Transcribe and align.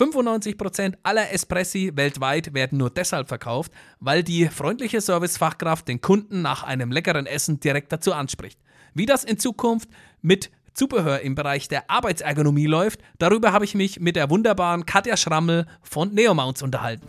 95% 0.00 0.94
aller 1.04 1.32
Espressi 1.32 1.92
weltweit 1.94 2.52
werden 2.52 2.78
nur 2.78 2.90
deshalb 2.90 3.28
verkauft, 3.28 3.70
weil 4.00 4.24
die 4.24 4.48
freundliche 4.48 5.00
Servicefachkraft 5.00 5.86
den 5.86 6.00
Kunden 6.00 6.42
nach 6.42 6.64
einem 6.64 6.90
leckeren 6.90 7.26
Essen 7.26 7.60
direkt 7.60 7.92
dazu 7.92 8.12
anspricht. 8.12 8.58
Wie 8.94 9.06
das 9.06 9.22
in 9.22 9.38
Zukunft 9.38 9.88
mit 10.20 10.50
Zubehör 10.72 11.20
im 11.20 11.36
Bereich 11.36 11.68
der 11.68 11.88
Arbeitsergonomie 11.88 12.66
läuft, 12.66 13.02
darüber 13.18 13.52
habe 13.52 13.64
ich 13.64 13.76
mich 13.76 14.00
mit 14.00 14.16
der 14.16 14.30
wunderbaren 14.30 14.84
Katja 14.84 15.16
Schrammel 15.16 15.66
von 15.82 16.12
Neomounts 16.12 16.62
unterhalten. 16.62 17.06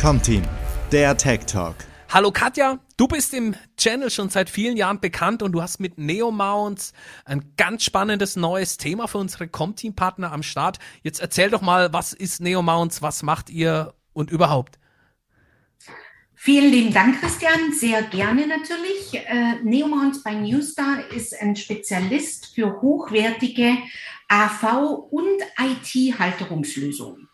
Comteam, 0.00 0.42
der 0.90 1.16
Tech 1.16 1.46
Talk. 1.46 1.76
Hallo 2.08 2.32
Katja, 2.32 2.80
du 3.02 3.08
bist 3.08 3.34
im 3.34 3.56
Channel 3.76 4.10
schon 4.10 4.28
seit 4.28 4.48
vielen 4.48 4.76
Jahren 4.76 5.00
bekannt 5.00 5.42
und 5.42 5.50
du 5.50 5.60
hast 5.60 5.80
mit 5.80 5.98
Neomounts 5.98 6.92
ein 7.24 7.52
ganz 7.56 7.82
spannendes 7.82 8.36
neues 8.36 8.76
Thema 8.76 9.08
für 9.08 9.18
unsere 9.18 9.48
Comteam-Partner 9.48 10.30
am 10.30 10.44
Start. 10.44 10.78
Jetzt 11.02 11.20
erzähl 11.20 11.50
doch 11.50 11.62
mal, 11.62 11.92
was 11.92 12.12
ist 12.12 12.40
Neomounts, 12.40 13.02
was 13.02 13.24
macht 13.24 13.50
ihr 13.50 13.92
und 14.12 14.30
überhaupt? 14.30 14.78
Vielen 16.36 16.70
lieben 16.70 16.92
Dank, 16.92 17.20
Christian. 17.20 17.72
Sehr 17.72 18.02
gerne 18.02 18.46
natürlich. 18.46 19.14
Äh, 19.14 19.56
Neomounts 19.64 20.22
bei 20.22 20.34
Newstar 20.34 21.10
ist 21.10 21.34
ein 21.40 21.56
Spezialist 21.56 22.54
für 22.54 22.80
hochwertige 22.82 23.78
AV- 24.28 25.08
und 25.10 25.42
IT-Halterungslösungen. 25.58 27.28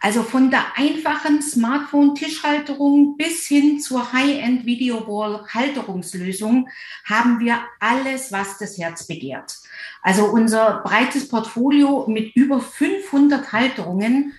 Also 0.00 0.22
von 0.22 0.50
der 0.50 0.76
einfachen 0.76 1.42
Smartphone-Tischhalterung 1.42 3.16
bis 3.16 3.46
hin 3.46 3.80
zur 3.80 4.12
High-End 4.12 4.64
Video-Wall-Halterungslösung 4.64 6.68
haben 7.04 7.40
wir 7.40 7.58
alles, 7.80 8.30
was 8.30 8.58
das 8.58 8.78
Herz 8.78 9.06
begehrt. 9.06 9.58
Also 10.02 10.26
unser 10.26 10.82
breites 10.84 11.28
Portfolio 11.28 12.06
mit 12.06 12.36
über 12.36 12.60
500 12.60 13.52
Halterungen 13.52 14.34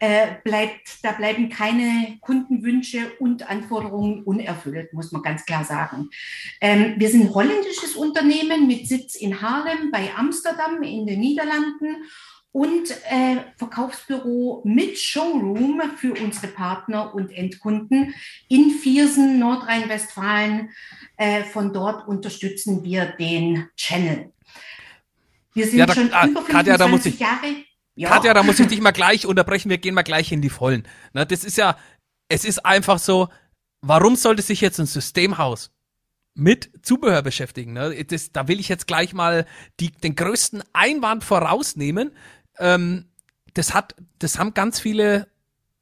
äh, 0.00 0.34
bleibt, 0.42 1.04
da 1.04 1.12
bleiben 1.12 1.48
keine 1.48 2.18
Kundenwünsche 2.20 3.12
und 3.20 3.48
Anforderungen 3.48 4.24
unerfüllt, 4.24 4.92
muss 4.92 5.12
man 5.12 5.22
ganz 5.22 5.46
klar 5.46 5.64
sagen. 5.64 6.10
Ähm, 6.60 6.94
wir 6.98 7.08
sind 7.08 7.32
holländisches 7.32 7.94
Unternehmen 7.94 8.66
mit 8.66 8.88
Sitz 8.88 9.14
in 9.14 9.40
Haarlem 9.40 9.92
bei 9.92 10.10
Amsterdam 10.16 10.82
in 10.82 11.06
den 11.06 11.20
Niederlanden 11.20 12.04
und 12.54 12.88
äh, 13.10 13.38
Verkaufsbüro 13.56 14.62
mit 14.64 14.96
Showroom 14.96 15.82
für 15.96 16.12
unsere 16.12 16.46
Partner 16.46 17.12
und 17.12 17.32
Endkunden 17.32 18.14
in 18.48 18.70
Viersen, 18.70 19.40
Nordrhein-Westfalen. 19.40 20.70
Äh, 21.16 21.42
von 21.42 21.72
dort 21.72 22.06
unterstützen 22.06 22.84
wir 22.84 23.06
den 23.06 23.68
Channel. 23.76 24.32
Wir 25.52 25.66
sind 25.66 25.80
ja, 25.80 25.86
da, 25.86 25.94
schon 25.94 26.12
ah, 26.12 26.28
über 26.28 26.42
25 26.42 26.54
Katja, 26.54 26.76
da 26.78 26.86
muss 26.86 27.06
ich, 27.06 27.18
Jahre. 27.18 27.46
Ja. 27.96 28.08
Katja, 28.10 28.34
da 28.34 28.44
muss 28.44 28.60
ich 28.60 28.68
dich 28.68 28.80
mal 28.80 28.92
gleich 28.92 29.26
unterbrechen. 29.26 29.68
Wir 29.68 29.78
gehen 29.78 29.94
mal 29.94 30.02
gleich 30.02 30.30
in 30.30 30.40
die 30.40 30.48
Vollen. 30.48 30.86
Na, 31.12 31.24
das 31.24 31.42
ist 31.42 31.58
ja, 31.58 31.76
es 32.28 32.44
ist 32.44 32.64
einfach 32.64 33.00
so, 33.00 33.30
warum 33.80 34.14
sollte 34.14 34.42
sich 34.42 34.60
jetzt 34.60 34.78
ein 34.78 34.86
Systemhaus 34.86 35.72
mit 36.34 36.70
Zubehör 36.82 37.22
beschäftigen. 37.22 37.72
Ne? 37.72 38.04
Das, 38.04 38.30
da 38.30 38.46
will 38.46 38.60
ich 38.60 38.68
jetzt 38.68 38.86
gleich 38.86 39.12
mal 39.12 39.44
die, 39.80 39.90
den 39.90 40.14
größten 40.14 40.62
Einwand 40.72 41.24
vorausnehmen 41.24 42.12
ähm, 42.58 43.06
das 43.54 43.74
hat, 43.74 43.94
das 44.18 44.38
haben 44.38 44.54
ganz 44.54 44.80
viele 44.80 45.28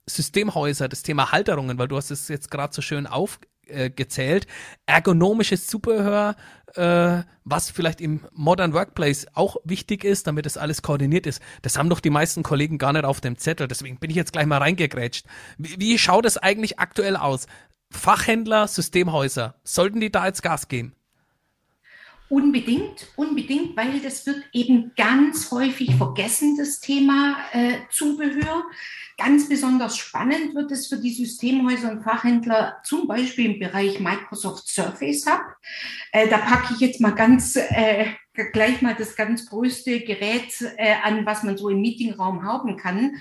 Systemhäuser, 0.07 0.89
das 0.89 1.03
Thema 1.03 1.33
Halterungen, 1.33 1.79
weil 1.79 1.89
du 1.89 1.97
hast 1.97 2.11
es 2.11 2.29
jetzt 2.29 2.51
gerade 2.51 2.75
so 2.75 2.83
schön 2.83 3.07
aufgezählt, 3.07 4.45
äh, 4.47 4.49
ergonomisches 4.87 5.67
Zubehör, 5.67 6.37
äh, 6.75 7.23
was 7.45 7.71
vielleicht 7.71 8.01
im 8.01 8.21
Modern 8.33 8.73
Workplace 8.73 9.27
auch 9.35 9.57
wichtig 9.65 10.05
ist, 10.05 10.27
damit 10.27 10.47
das 10.47 10.57
alles 10.57 10.83
koordiniert 10.83 11.27
ist. 11.27 11.41
Das 11.63 11.79
haben 11.79 11.89
doch 11.89 12.01
die 12.01 12.11
meisten 12.11 12.43
Kollegen 12.43 12.79
gar 12.79 12.93
nicht 12.93 13.05
auf 13.05 13.21
dem 13.21 13.39
Zettel. 13.39 13.69
Deswegen 13.69 13.99
bin 13.99 14.11
ich 14.11 14.17
jetzt 14.17 14.33
gleich 14.33 14.47
mal 14.47 14.59
reingegrätscht. 14.59 15.27
Wie, 15.59 15.79
wie 15.79 15.99
schaut 15.99 16.27
es 16.27 16.39
eigentlich 16.39 16.79
aktuell 16.79 17.17
aus? 17.17 17.47
Fachhändler, 17.91 18.69
Systemhäuser, 18.69 19.55
sollten 19.65 20.01
die 20.01 20.11
da 20.11 20.27
jetzt 20.27 20.43
Gas 20.43 20.69
geben? 20.69 20.95
Unbedingt, 22.33 23.09
unbedingt, 23.17 23.77
weil 23.77 24.01
das 24.01 24.25
wird 24.25 24.43
eben 24.55 24.93
ganz 24.97 25.51
häufig 25.51 25.95
vergessen, 25.97 26.57
das 26.57 26.81
Thema 26.81 27.37
äh, 27.53 27.75
Zubehör. 27.91 28.65
Ganz 29.19 29.51
besonders 29.51 29.99
spannend 29.99 30.55
wird 30.55 30.73
es 30.73 30.87
für 30.87 30.97
die 30.97 31.13
Systemhäuser 31.13 31.91
und 31.91 32.03
Fachhändler, 32.03 32.79
zum 32.85 33.07
Beispiel 33.07 33.53
im 33.53 33.59
Bereich 33.59 34.01
Microsoft 34.01 34.67
Surface 34.67 35.27
Hub. 35.27 35.43
Äh, 36.11 36.27
da 36.27 36.39
packe 36.39 36.73
ich 36.73 36.81
jetzt 36.81 37.03
mal 37.03 37.11
ganz 37.11 37.55
äh, 37.57 38.07
gleich 38.35 38.81
mal 38.81 38.95
das 38.95 39.17
ganz 39.17 39.47
größte 39.47 40.01
Gerät 40.01 40.61
äh, 40.77 40.95
an, 41.03 41.27
was 41.27 41.43
man 41.43 41.57
so 41.57 41.69
im 41.69 41.81
Meetingraum 41.81 42.45
haben 42.45 42.77
kann. 42.77 43.17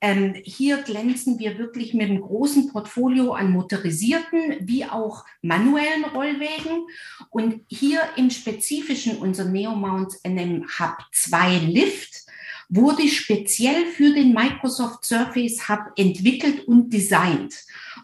Ähm, 0.00 0.34
hier 0.44 0.78
glänzen 0.78 1.38
wir 1.38 1.58
wirklich 1.58 1.94
mit 1.94 2.10
einem 2.10 2.20
großen 2.20 2.72
Portfolio 2.72 3.32
an 3.32 3.50
motorisierten 3.50 4.56
wie 4.60 4.84
auch 4.84 5.24
manuellen 5.40 6.04
Rollwägen. 6.04 6.86
Und 7.30 7.62
hier 7.68 8.00
im 8.16 8.30
Spezifischen 8.30 9.18
unser 9.18 9.44
Neomount 9.44 10.14
NM 10.24 10.66
Hub 10.78 10.98
2 11.12 11.58
Lift 11.58 12.26
wurde 12.68 13.08
speziell 13.08 13.86
für 13.86 14.12
den 14.12 14.34
Microsoft 14.34 15.04
Surface 15.04 15.68
Hub 15.68 15.92
entwickelt 15.96 16.66
und 16.66 16.92
designt 16.92 17.54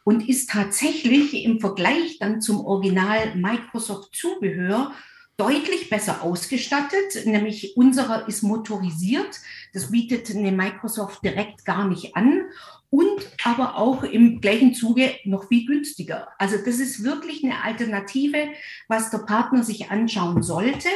und 0.05 0.29
ist 0.29 0.51
tatsächlich 0.51 1.45
im 1.45 1.61
Vergleich 1.61 2.19
dann 2.21 2.41
zum 2.41 2.65
Original 2.65 3.35
Microsoft 3.35 4.15
Zubehör 4.15 4.93
deutlich 5.37 5.91
besser 5.91 6.23
ausgestattet, 6.23 7.25
nämlich 7.27 7.77
unserer 7.77 8.29
ist 8.29 8.43
motorisiert. 8.43 9.41
Das 9.73 9.91
bietet 9.91 10.31
eine 10.31 10.53
Microsoft 10.53 11.25
direkt 11.25 11.65
gar 11.65 11.89
nicht 11.89 12.17
an 12.17 12.43
und 12.91 13.27
aber 13.45 13.77
auch 13.77 14.03
im 14.03 14.41
gleichen 14.41 14.75
Zuge 14.75 15.15
noch 15.25 15.49
viel 15.49 15.67
günstiger. 15.67 16.29
Also 16.39 16.59
das 16.59 16.79
ist 16.79 17.03
wirklich 17.03 17.43
eine 17.43 17.65
Alternative, 17.65 18.49
was 18.87 19.11
der 19.11 19.19
Partner 19.19 19.65
sich 19.65 19.91
anschauen 19.91 20.43
sollte. 20.43 20.89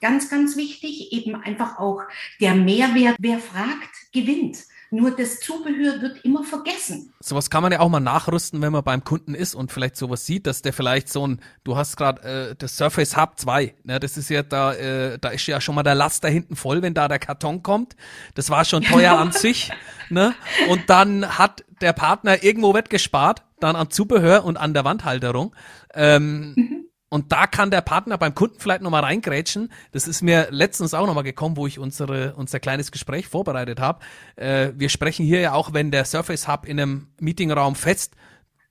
Ganz, 0.00 0.30
ganz 0.30 0.56
wichtig, 0.56 1.12
eben 1.12 1.34
einfach 1.36 1.78
auch 1.78 2.02
der 2.40 2.54
Mehrwert. 2.54 3.16
Wer 3.20 3.38
fragt, 3.38 4.12
gewinnt. 4.12 4.64
Nur 4.94 5.10
das 5.10 5.40
Zubehör 5.40 6.02
wird 6.02 6.22
immer 6.22 6.44
vergessen. 6.44 7.14
Sowas 7.18 7.48
kann 7.48 7.62
man 7.62 7.72
ja 7.72 7.80
auch 7.80 7.88
mal 7.88 7.98
nachrüsten, 7.98 8.60
wenn 8.60 8.72
man 8.72 8.84
beim 8.84 9.02
Kunden 9.04 9.34
ist 9.34 9.54
und 9.54 9.72
vielleicht 9.72 9.96
sowas 9.96 10.26
sieht, 10.26 10.46
dass 10.46 10.60
der 10.60 10.74
vielleicht 10.74 11.08
so 11.08 11.26
ein, 11.26 11.40
du 11.64 11.76
hast 11.76 11.96
gerade 11.96 12.50
äh, 12.50 12.54
das 12.58 12.76
Surface 12.76 13.16
Hub 13.16 13.38
2, 13.38 13.74
ne, 13.84 13.98
das 13.98 14.18
ist 14.18 14.28
ja 14.28 14.42
da, 14.42 14.74
äh, 14.74 15.18
da 15.18 15.30
ist 15.30 15.46
ja 15.46 15.62
schon 15.62 15.76
mal 15.76 15.82
der 15.82 15.94
Laster 15.94 16.28
hinten 16.28 16.56
voll, 16.56 16.82
wenn 16.82 16.92
da 16.92 17.08
der 17.08 17.18
Karton 17.18 17.62
kommt. 17.62 17.96
Das 18.34 18.50
war 18.50 18.66
schon 18.66 18.82
teuer 18.82 19.14
an 19.18 19.32
sich, 19.32 19.72
ne? 20.10 20.34
Und 20.68 20.90
dann 20.90 21.38
hat 21.38 21.64
der 21.80 21.94
Partner 21.94 22.44
irgendwo 22.44 22.74
wettgespart, 22.74 23.44
dann 23.60 23.76
an 23.76 23.88
Zubehör 23.88 24.44
und 24.44 24.58
an 24.58 24.74
der 24.74 24.84
Wandhalterung. 24.84 25.56
Ähm, 25.94 26.52
mhm. 26.54 26.71
Und 27.12 27.30
da 27.30 27.46
kann 27.46 27.70
der 27.70 27.82
Partner 27.82 28.16
beim 28.16 28.34
Kunden 28.34 28.58
vielleicht 28.58 28.80
nochmal 28.80 29.04
reingrätschen. 29.04 29.70
Das 29.90 30.08
ist 30.08 30.22
mir 30.22 30.48
letztens 30.50 30.94
auch 30.94 31.06
nochmal 31.06 31.24
gekommen, 31.24 31.58
wo 31.58 31.66
ich 31.66 31.78
unsere, 31.78 32.32
unser 32.36 32.58
kleines 32.58 32.90
Gespräch 32.90 33.28
vorbereitet 33.28 33.80
habe. 33.80 34.00
Äh, 34.36 34.70
wir 34.76 34.88
sprechen 34.88 35.26
hier 35.26 35.40
ja 35.40 35.52
auch, 35.52 35.74
wenn 35.74 35.90
der 35.90 36.06
Surface 36.06 36.48
Hub 36.48 36.64
in 36.64 36.80
einem 36.80 37.08
Meetingraum 37.20 37.74
fest 37.74 38.14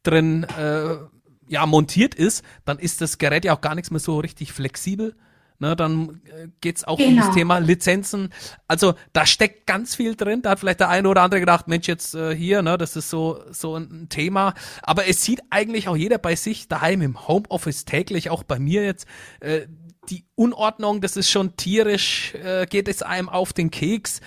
drin 0.01 0.47
äh, 0.57 0.95
ja, 1.49 1.67
montiert 1.67 2.15
ist, 2.15 2.43
dann 2.65 2.79
ist 2.79 3.01
das 3.01 3.19
Gerät 3.19 3.45
ja 3.45 3.55
auch 3.55 3.61
gar 3.61 3.75
nichts 3.75 3.91
mehr 3.91 3.99
so 3.99 4.17
richtig 4.17 4.53
flexibel. 4.53 5.15
Ne, 5.61 5.75
dann 5.75 6.21
äh, 6.25 6.47
geht's 6.59 6.83
auch 6.85 6.97
genau. 6.97 7.09
um 7.09 7.15
das 7.17 7.25
genau. 7.25 7.35
Thema 7.35 7.57
Lizenzen. 7.59 8.33
Also 8.67 8.95
da 9.13 9.27
steckt 9.27 9.67
ganz 9.67 9.93
viel 9.93 10.15
drin. 10.15 10.41
Da 10.41 10.49
hat 10.49 10.59
vielleicht 10.59 10.79
der 10.79 10.89
eine 10.89 11.07
oder 11.07 11.21
andere 11.21 11.39
gedacht, 11.39 11.67
Mensch, 11.67 11.87
jetzt 11.87 12.15
äh, 12.15 12.35
hier, 12.35 12.63
ne, 12.63 12.79
das 12.79 12.95
ist 12.95 13.11
so, 13.11 13.43
so 13.51 13.75
ein 13.75 14.09
Thema. 14.09 14.55
Aber 14.81 15.07
es 15.07 15.23
sieht 15.23 15.41
eigentlich 15.51 15.87
auch 15.87 15.95
jeder 15.95 16.17
bei 16.17 16.35
sich 16.35 16.67
daheim 16.67 17.03
im 17.03 17.27
Homeoffice 17.27 17.85
täglich, 17.85 18.31
auch 18.31 18.41
bei 18.41 18.57
mir 18.57 18.83
jetzt. 18.83 19.05
Äh, 19.39 19.67
die 20.09 20.25
Unordnung, 20.33 20.99
das 20.99 21.15
ist 21.15 21.29
schon 21.29 21.55
tierisch, 21.57 22.33
äh, 22.33 22.65
geht 22.65 22.87
es 22.87 23.03
einem 23.03 23.29
auf 23.29 23.53
den 23.53 23.69
Keks 23.69 24.19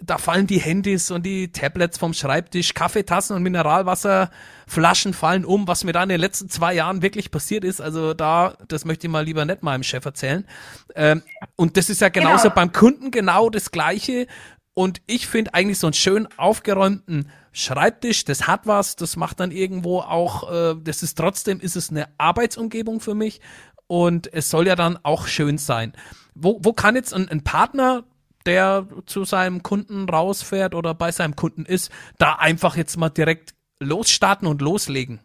da 0.00 0.18
fallen 0.18 0.46
die 0.46 0.60
Handys 0.60 1.10
und 1.10 1.26
die 1.26 1.50
Tablets 1.50 1.98
vom 1.98 2.14
Schreibtisch, 2.14 2.74
Kaffeetassen 2.74 3.34
und 3.34 3.42
Mineralwasserflaschen 3.42 5.12
fallen 5.12 5.44
um, 5.44 5.66
was 5.66 5.84
mir 5.84 5.92
da 5.92 6.02
in 6.02 6.08
den 6.08 6.20
letzten 6.20 6.48
zwei 6.48 6.74
Jahren 6.74 7.02
wirklich 7.02 7.30
passiert 7.30 7.64
ist. 7.64 7.80
Also 7.80 8.14
da, 8.14 8.56
das 8.68 8.84
möchte 8.84 9.06
ich 9.06 9.12
mal 9.12 9.24
lieber 9.24 9.44
nicht 9.44 9.62
meinem 9.62 9.82
Chef 9.82 10.04
erzählen. 10.04 10.46
Ähm, 10.94 11.22
und 11.56 11.76
das 11.76 11.90
ist 11.90 12.00
ja 12.00 12.08
genauso 12.10 12.44
genau. 12.44 12.54
beim 12.54 12.72
Kunden 12.72 13.10
genau 13.10 13.50
das 13.50 13.70
Gleiche. 13.72 14.26
Und 14.72 15.02
ich 15.06 15.26
finde 15.26 15.54
eigentlich 15.54 15.78
so 15.80 15.88
einen 15.88 15.94
schön 15.94 16.28
aufgeräumten 16.36 17.30
Schreibtisch, 17.50 18.24
das 18.24 18.46
hat 18.46 18.68
was, 18.68 18.94
das 18.94 19.16
macht 19.16 19.40
dann 19.40 19.50
irgendwo 19.50 19.98
auch, 19.98 20.48
äh, 20.52 20.76
das 20.80 21.02
ist 21.02 21.18
trotzdem, 21.18 21.58
ist 21.58 21.74
es 21.74 21.90
eine 21.90 22.06
Arbeitsumgebung 22.18 23.00
für 23.00 23.16
mich 23.16 23.40
und 23.88 24.32
es 24.32 24.48
soll 24.48 24.68
ja 24.68 24.76
dann 24.76 24.96
auch 25.02 25.26
schön 25.26 25.58
sein. 25.58 25.92
Wo, 26.36 26.60
wo 26.62 26.72
kann 26.72 26.94
jetzt 26.94 27.12
ein, 27.12 27.28
ein 27.28 27.42
Partner 27.42 28.04
der 28.48 28.86
zu 29.06 29.24
seinem 29.24 29.62
Kunden 29.62 30.08
rausfährt 30.08 30.74
oder 30.74 30.94
bei 30.94 31.12
seinem 31.12 31.36
Kunden 31.36 31.66
ist, 31.66 31.92
da 32.16 32.32
einfach 32.32 32.76
jetzt 32.76 32.96
mal 32.96 33.10
direkt 33.10 33.54
losstarten 33.78 34.48
und 34.48 34.62
loslegen? 34.62 35.20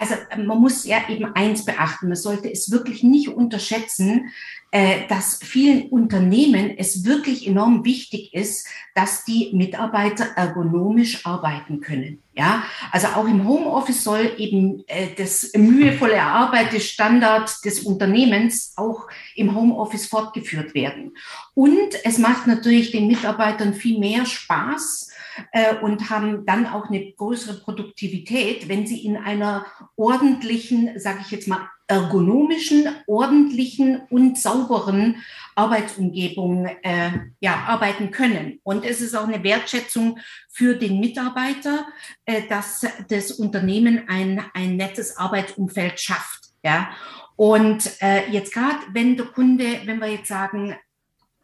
Also 0.00 0.14
man 0.38 0.58
muss 0.58 0.86
ja 0.86 0.96
eben 1.10 1.26
eins 1.34 1.66
beachten, 1.66 2.08
man 2.08 2.16
sollte 2.16 2.50
es 2.50 2.70
wirklich 2.70 3.02
nicht 3.02 3.28
unterschätzen, 3.28 4.30
äh, 4.70 5.06
dass 5.08 5.40
vielen 5.42 5.90
Unternehmen 5.90 6.78
es 6.78 7.04
wirklich 7.04 7.46
enorm 7.46 7.84
wichtig 7.84 8.32
ist, 8.32 8.66
dass 8.94 9.26
die 9.26 9.50
Mitarbeiter 9.52 10.24
ergonomisch 10.36 11.26
arbeiten 11.26 11.80
können. 11.80 12.22
Ja, 12.32 12.62
also 12.92 13.08
auch 13.08 13.26
im 13.26 13.46
Homeoffice 13.46 14.02
soll 14.02 14.32
eben 14.38 14.84
äh, 14.86 15.08
das 15.18 15.50
mühevolle 15.54 16.14
Erarbeit 16.14 16.72
des 16.72 16.88
Standards 16.88 17.60
des 17.60 17.80
Unternehmens 17.80 18.72
auch 18.76 19.06
im 19.34 19.54
Homeoffice 19.54 20.06
fortgeführt 20.06 20.74
werden. 20.74 21.14
Und 21.52 21.94
es 22.04 22.16
macht 22.16 22.46
natürlich 22.46 22.90
den 22.90 23.06
Mitarbeitern 23.06 23.74
viel 23.74 23.98
mehr 23.98 24.24
Spaß, 24.24 25.09
äh, 25.52 25.76
und 25.76 26.10
haben 26.10 26.44
dann 26.46 26.66
auch 26.66 26.88
eine 26.88 27.12
größere 27.12 27.60
Produktivität, 27.60 28.68
wenn 28.68 28.86
sie 28.86 29.04
in 29.04 29.16
einer 29.16 29.66
ordentlichen, 29.96 30.98
sage 30.98 31.20
ich 31.22 31.30
jetzt 31.30 31.48
mal, 31.48 31.68
ergonomischen, 31.90 32.88
ordentlichen 33.08 34.02
und 34.10 34.38
sauberen 34.38 35.16
Arbeitsumgebung 35.56 36.66
äh, 36.82 37.10
ja, 37.40 37.64
arbeiten 37.66 38.12
können. 38.12 38.60
Und 38.62 38.84
es 38.84 39.00
ist 39.00 39.16
auch 39.16 39.26
eine 39.26 39.42
Wertschätzung 39.42 40.20
für 40.48 40.76
den 40.76 41.00
Mitarbeiter, 41.00 41.86
äh, 42.26 42.42
dass 42.48 42.86
das 43.08 43.32
Unternehmen 43.32 44.04
ein, 44.08 44.40
ein 44.54 44.76
nettes 44.76 45.16
Arbeitsumfeld 45.16 45.98
schafft. 45.98 46.50
Ja. 46.62 46.90
Und 47.34 47.90
äh, 48.00 48.30
jetzt 48.30 48.52
gerade, 48.54 48.78
wenn 48.92 49.16
der 49.16 49.26
Kunde, 49.26 49.80
wenn 49.84 49.98
wir 49.98 50.08
jetzt 50.08 50.28
sagen, 50.28 50.76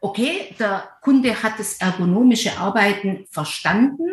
okay, 0.07 0.55
der 0.59 0.89
Kunde 1.03 1.43
hat 1.43 1.59
das 1.59 1.75
ergonomische 1.81 2.57
Arbeiten 2.59 3.27
verstanden 3.31 4.05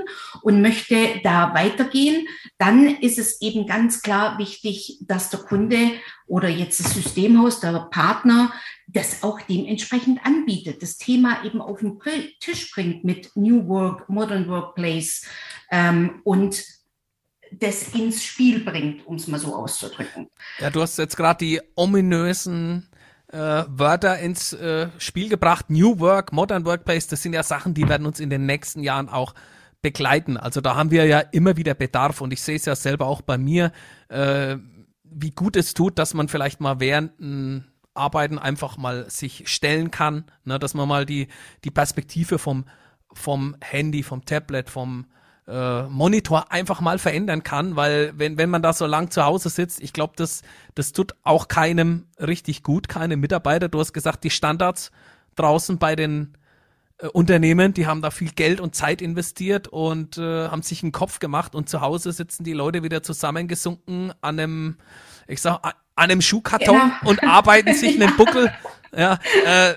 und 0.42 0.62
möchte 0.62 1.22
da 1.24 1.54
weitergehen, 1.54 2.28
dann 2.58 2.88
ist 2.88 3.20
es 3.20 3.42
eben 3.42 3.68
ganz 3.68 4.02
klar 4.02 4.38
wichtig, 4.40 4.98
dass 5.02 5.30
der 5.30 5.42
Kunde 5.42 5.92
oder 6.28 6.50
jetzt 6.50 6.80
das 6.80 6.94
Systemhaus, 6.94 7.60
der 7.60 7.88
Partner, 7.92 8.52
das 8.88 9.24
auch 9.24 9.40
dementsprechend 9.42 10.26
anbietet, 10.26 10.82
das 10.82 10.98
Thema 10.98 11.44
eben 11.46 11.62
auf 11.62 11.80
den 11.80 12.00
Tisch 12.40 12.72
bringt 12.72 13.04
mit 13.04 13.32
New 13.36 13.68
Work, 13.68 14.10
Modern 14.10 14.48
Workplace 14.48 15.26
ähm, 15.72 16.22
und 16.24 16.64
das 17.52 17.90
ins 17.94 18.24
Spiel 18.24 18.64
bringt, 18.64 19.06
um 19.06 19.16
es 19.16 19.28
mal 19.28 19.40
so 19.40 19.56
auszudrücken. 19.56 20.28
Ja, 20.60 20.70
du 20.70 20.82
hast 20.82 20.98
jetzt 20.98 21.18
gerade 21.18 21.46
die 21.46 21.62
ominösen 21.76 22.90
äh, 23.34 23.66
Wörter 23.68 24.20
ins 24.20 24.54
äh, 24.54 24.90
Spiel 25.00 25.28
gebracht. 25.28 25.70
New 25.70 26.00
Work, 26.00 26.32
Modern 26.32 26.66
Workplace, 26.66 27.08
das 27.08 27.24
sind 27.24 27.34
ja 27.34 27.44
Sachen, 27.44 27.74
die 27.74 27.90
werden 27.90 28.06
uns 28.06 28.20
in 28.20 28.30
den 28.30 28.46
nächsten 28.46 28.84
Jahren 28.84 29.10
auch 29.10 29.34
begleiten. 29.82 30.38
Also 30.38 30.62
da 30.62 30.76
haben 30.76 30.92
wir 30.92 31.06
ja 31.06 31.20
immer 31.20 31.58
wieder 31.58 31.74
Bedarf 31.74 32.22
und 32.22 32.32
ich 32.32 32.42
sehe 32.42 32.56
es 32.56 32.66
ja 32.66 32.76
selber 32.76 33.08
auch 33.08 33.22
bei 33.22 33.38
mir, 33.38 33.72
äh, 34.10 34.58
wie 35.04 35.32
gut 35.32 35.56
es 35.56 35.74
tut, 35.74 36.00
dass 36.00 36.14
man 36.14 36.28
vielleicht 36.28 36.62
mal 36.62 36.80
während 36.80 37.20
ein 37.20 37.68
Arbeiten 37.96 38.40
einfach 38.40 38.78
mal 38.78 39.10
sich 39.10 39.44
stellen 39.48 39.92
kann, 39.92 40.26
ne, 40.46 40.58
dass 40.58 40.74
man 40.74 40.88
mal 40.88 41.06
die, 41.06 41.28
die 41.64 41.72
Perspektive 41.72 42.40
vom, 42.40 42.66
vom 43.14 43.56
Handy, 43.62 44.04
vom 44.04 44.26
Tablet, 44.26 44.70
vom 44.70 45.06
äh, 45.48 45.84
Monitor 45.84 46.52
einfach 46.52 46.80
mal 46.82 47.00
verändern 47.00 47.44
kann, 47.44 47.76
weil 47.76 48.14
wenn, 48.16 48.38
wenn 48.38 48.50
man 48.50 48.62
da 48.62 48.74
so 48.74 48.86
lang 48.86 49.12
zu 49.12 49.26
Hause 49.26 49.50
sitzt, 49.50 49.82
ich 49.82 49.94
glaube, 49.94 50.14
das, 50.16 50.42
das 50.76 50.94
tut 50.94 51.16
auch 51.24 51.48
keinem 51.48 52.08
richtig 52.20 52.64
gut, 52.64 52.88
keinem 52.88 53.20
Mitarbeiter. 53.20 53.68
Du 53.68 53.80
hast 53.80 53.94
gesagt, 53.94 54.24
die 54.24 54.30
Standards 54.30 54.92
draußen 55.36 55.78
bei 55.78 55.96
den 55.96 56.38
äh, 57.00 57.08
Unternehmen, 57.08 57.74
die 57.74 57.88
haben 57.88 58.02
da 58.02 58.12
viel 58.12 58.32
Geld 58.32 58.62
und 58.62 58.76
Zeit 58.76 59.02
investiert 59.02 59.68
und 59.68 60.18
äh, 60.18 60.48
haben 60.48 60.62
sich 60.62 60.84
einen 60.84 60.92
Kopf 60.92 61.20
gemacht 61.20 61.56
und 61.56 61.70
zu 61.70 61.82
Hause 61.82 62.12
sitzen 62.14 62.44
die 62.44 62.54
Leute 62.54 62.84
wieder 62.84 63.04
zusammengesunken 63.04 64.14
an 64.22 64.40
einem, 64.40 64.78
ich 65.28 65.42
sag, 65.42 65.62
an 65.64 65.74
einem 65.96 66.22
Schuhkarton 66.22 66.76
ja. 66.76 67.00
und 67.04 67.24
arbeiten 67.24 67.74
sich 67.76 68.02
einen 68.02 68.16
Buckel. 68.16 68.54
Ja, 68.96 69.20
äh, 69.46 69.74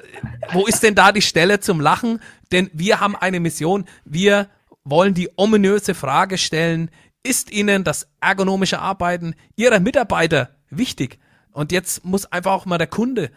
wo 0.53 0.67
ist 0.67 0.83
denn 0.83 0.95
da 0.95 1.11
die 1.11 1.23
Stelle 1.23 1.59
zum 1.59 1.81
Lachen? 1.81 2.21
Denn 2.53 2.71
wir 2.73 3.01
haben 3.01 3.17
eine 3.17 3.41
Mission. 3.41 3.87
Wir 4.05 4.49
wollen 4.87 5.15
die 5.15 5.29
ominöse 5.37 5.95
Frage 5.95 6.39
stellen, 6.39 6.91
ist 7.23 7.51
Ihnen 7.51 7.85
das 7.85 8.09
ergonomische 8.21 8.79
Arbeiten 8.79 9.35
Ihrer 9.57 9.81
Mitarbeiter 9.81 10.51
wichtig? 10.71 11.19
Und 11.53 11.73
jetzt 11.73 12.05
muss 12.05 12.27
einfach 12.27 12.53
auch 12.53 12.67
mal 12.67 12.79
der 12.79 12.87
Kunde 12.87 13.31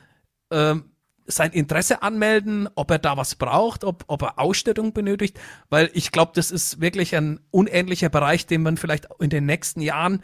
ähm, 0.51 0.91
sein 1.25 1.51
Interesse 1.51 2.01
anmelden, 2.03 2.69
ob 2.75 2.91
er 2.91 2.99
da 2.99 3.17
was 3.17 3.35
braucht, 3.35 3.83
ob, 3.83 4.03
ob 4.07 4.21
er 4.21 4.39
Ausstattung 4.39 4.93
benötigt, 4.93 5.39
weil 5.69 5.89
ich 5.93 6.11
glaube, 6.11 6.31
das 6.35 6.51
ist 6.51 6.81
wirklich 6.81 7.15
ein 7.15 7.39
unähnlicher 7.51 8.09
Bereich, 8.09 8.45
den 8.45 8.63
man 8.63 8.77
vielleicht 8.77 9.07
in 9.19 9.29
den 9.29 9.45
nächsten 9.45 9.81
Jahren 9.81 10.23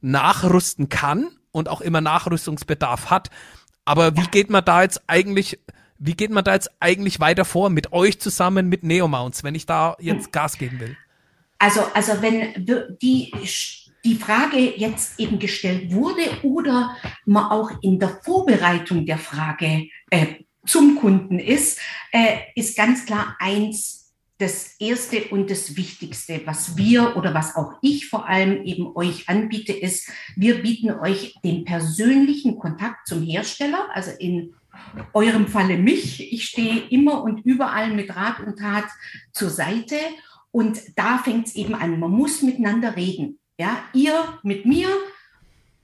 nachrüsten 0.00 0.88
kann 0.88 1.28
und 1.52 1.68
auch 1.68 1.80
immer 1.80 2.00
Nachrüstungsbedarf 2.00 3.10
hat. 3.10 3.30
Aber 3.84 4.16
wie 4.16 4.26
geht 4.26 4.50
man 4.50 4.64
da 4.64 4.82
jetzt 4.82 5.02
eigentlich 5.06 5.60
wie 6.04 6.14
geht 6.14 6.30
man 6.30 6.44
da 6.44 6.52
jetzt 6.52 6.70
eigentlich 6.80 7.18
weiter 7.18 7.46
vor 7.46 7.70
mit 7.70 7.94
euch 7.94 8.20
zusammen 8.20 8.68
mit 8.68 8.82
Neomounts, 8.82 9.42
wenn 9.42 9.54
ich 9.54 9.64
da 9.64 9.96
jetzt 10.00 10.32
Gas 10.32 10.58
geben 10.58 10.78
will? 10.78 10.96
Also, 11.58 11.80
also 11.94 12.20
wenn 12.20 12.66
die, 13.00 13.32
die 14.04 14.14
Frage 14.16 14.58
jetzt 14.58 15.18
eben 15.18 15.38
gestellt 15.38 15.94
wurde 15.94 16.22
oder 16.42 16.94
man 17.24 17.50
auch 17.50 17.70
in 17.80 17.98
der 17.98 18.20
Vorbereitung 18.22 19.06
der 19.06 19.16
Frage 19.16 19.88
äh, 20.10 20.26
zum 20.66 20.96
Kunden 20.96 21.38
ist, 21.38 21.80
äh, 22.12 22.36
ist 22.54 22.76
ganz 22.76 23.06
klar 23.06 23.36
eins 23.38 24.12
das 24.36 24.74
Erste 24.78 25.24
und 25.30 25.48
das 25.50 25.74
Wichtigste, 25.76 26.42
was 26.44 26.76
wir 26.76 27.16
oder 27.16 27.32
was 27.32 27.56
auch 27.56 27.78
ich 27.80 28.08
vor 28.08 28.28
allem 28.28 28.62
eben 28.64 28.94
euch 28.94 29.28
anbiete, 29.28 29.72
ist, 29.72 30.10
wir 30.36 30.60
bieten 30.60 30.90
euch 30.90 31.34
den 31.42 31.64
persönlichen 31.64 32.58
Kontakt 32.58 33.06
zum 33.06 33.22
Hersteller, 33.22 33.88
also 33.94 34.10
in 34.18 34.54
eurem 35.12 35.48
Falle 35.48 35.78
mich. 35.78 36.32
Ich 36.32 36.44
stehe 36.44 36.88
immer 36.90 37.22
und 37.22 37.44
überall 37.44 37.92
mit 37.92 38.14
Rat 38.14 38.40
und 38.40 38.58
Tat 38.58 38.86
zur 39.32 39.50
Seite. 39.50 39.96
Und 40.50 40.80
da 40.96 41.18
fängt 41.18 41.48
es 41.48 41.54
eben 41.54 41.74
an. 41.74 41.98
Man 41.98 42.10
muss 42.10 42.42
miteinander 42.42 42.96
reden. 42.96 43.38
Ja, 43.58 43.84
ihr 43.92 44.38
mit 44.42 44.66
mir, 44.66 44.88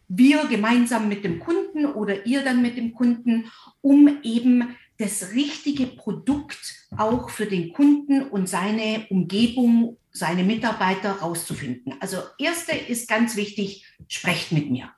wir 0.09 0.47
gemeinsam 0.47 1.09
mit 1.09 1.25
dem 1.25 1.39
Kunden 1.39 1.87
oder 1.87 2.27
ihr 2.27 2.43
dann 2.43 2.63
mit 2.63 2.77
dem 2.77 2.93
Kunden, 2.93 3.51
um 3.81 4.19
eben 4.23 4.77
das 4.99 5.33
richtige 5.35 5.87
Produkt 5.87 6.89
auch 6.97 7.31
für 7.31 7.47
den 7.47 7.73
Kunden 7.73 8.23
und 8.23 8.49
seine 8.49 9.07
Umgebung, 9.09 9.97
seine 10.11 10.45
Mitarbeiter 10.45 11.13
rauszufinden. 11.13 11.95
Also 12.01 12.19
erste 12.39 12.77
ist 12.77 13.09
ganz 13.09 13.37
wichtig, 13.37 13.87
sprecht 14.09 14.53
mit 14.53 14.71
mir 14.71 14.91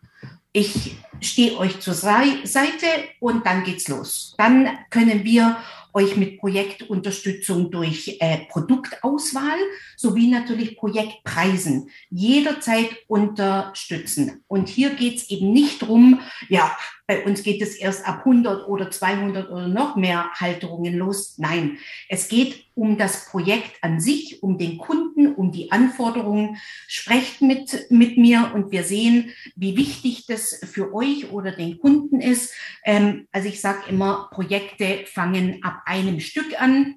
ich 0.53 0.97
stehe 1.21 1.57
euch 1.57 1.81
zur 1.81 1.95
Seite 1.95 2.87
und 3.21 3.47
dann 3.47 3.65
geht's 3.65 3.89
los. 3.89 4.35
Dann 4.37 4.69
können 4.91 5.25
wir 5.25 5.57
euch 5.95 6.17
mit 6.17 6.39
Projektunterstützung 6.39 7.71
durch 7.71 8.17
äh, 8.21 8.47
Produktauswahl 8.49 9.59
sowie 9.97 10.29
natürlich 10.29 10.77
Projektpreisen 10.77 11.91
jederzeit 12.11 12.89
unterstützen. 13.09 14.43
Und 14.49 14.69
hier 14.69 14.91
geht's 14.95 15.29
eben 15.31 15.53
nicht 15.53 15.83
drum, 15.83 16.21
ja, 16.49 16.77
bei 17.13 17.25
uns 17.27 17.43
geht 17.43 17.61
es 17.61 17.77
erst 17.77 18.07
ab 18.07 18.21
100 18.21 18.67
oder 18.69 18.91
200 18.91 19.51
oder 19.51 19.69
noch 19.69 19.97
mehr 19.97 20.31
Halterungen 20.33 20.95
los. 20.95 21.35
Nein, 21.37 21.77
es 22.09 22.29
geht 22.29 22.65
um 22.75 22.97
das 22.97 23.27
Projekt 23.27 23.73
an 23.83 24.01
sich, 24.01 24.43
um 24.43 24.57
den 24.57 24.79
Kunden, 24.79 25.35
um 25.35 25.53
die 25.53 25.71
Anforderungen. 25.71 26.57
Sprecht 26.89 27.43
mit, 27.43 27.91
mit 27.91 28.17
mir 28.17 28.53
und 28.55 28.73
wir 28.73 28.85
sehen, 28.85 29.31
wie 29.57 29.77
wichtig 29.77 30.25
das 30.27 30.59
für 30.65 30.95
euch 30.95 31.31
oder 31.31 31.53
den 31.53 31.79
Kunden 31.79 32.23
ist. 32.23 32.55
Ähm, 32.83 33.29
also 33.31 33.47
ich 33.47 33.61
sage 33.61 33.91
immer, 33.91 34.31
Projekte 34.33 35.05
fangen 35.05 35.63
ab 35.63 35.83
einem 35.85 36.19
Stück 36.19 36.59
an 36.59 36.95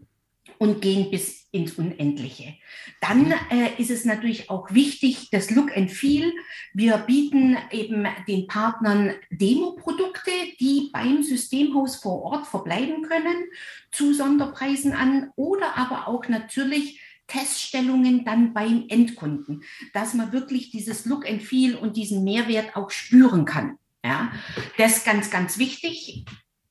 und 0.58 0.82
gehen 0.82 1.12
bis 1.12 1.48
ins 1.52 1.74
Unendliche. 1.74 2.56
Dann 3.02 3.32
äh, 3.50 3.70
ist 3.78 3.90
es 3.90 4.06
natürlich 4.06 4.50
auch 4.50 4.72
wichtig, 4.72 5.30
das 5.32 5.50
Look 5.52 5.76
and 5.76 5.92
Feel. 5.92 6.34
Wir 6.74 6.98
bieten 6.98 7.58
eben 7.72 8.06
den 8.28 8.48
Partnern 8.48 9.14
Demo-Produkte, 9.30 10.32
die 10.60 10.90
beim 10.92 11.24
Systemhaus 11.24 11.96
vor 11.96 12.24
Ort 12.24 12.48
verbleiben 12.48 13.04
können, 13.04 13.46
zu 13.92 14.14
Sonderpreisen 14.14 14.94
an 14.94 15.32
oder 15.36 15.78
aber 15.78 16.08
auch 16.08 16.28
natürlich 16.28 17.00
Teststellungen 17.28 18.24
dann 18.26 18.54
beim 18.54 18.86
Endkunden, 18.90 19.64
dass 19.94 20.14
man 20.14 20.32
wirklich 20.32 20.70
dieses 20.70 21.06
Look 21.06 21.28
and 21.28 21.42
Feel 21.42 21.76
und 21.76 21.98
diesen 21.98 22.24
Mehrwert 22.24 22.76
auch 22.76 22.92
spüren 22.92 23.46
kann. 23.46 23.78
Ja, 24.04 24.32
das 24.78 24.98
ist 24.98 25.06
ganz, 25.06 25.32
ganz 25.32 25.58
wichtig. 25.58 26.26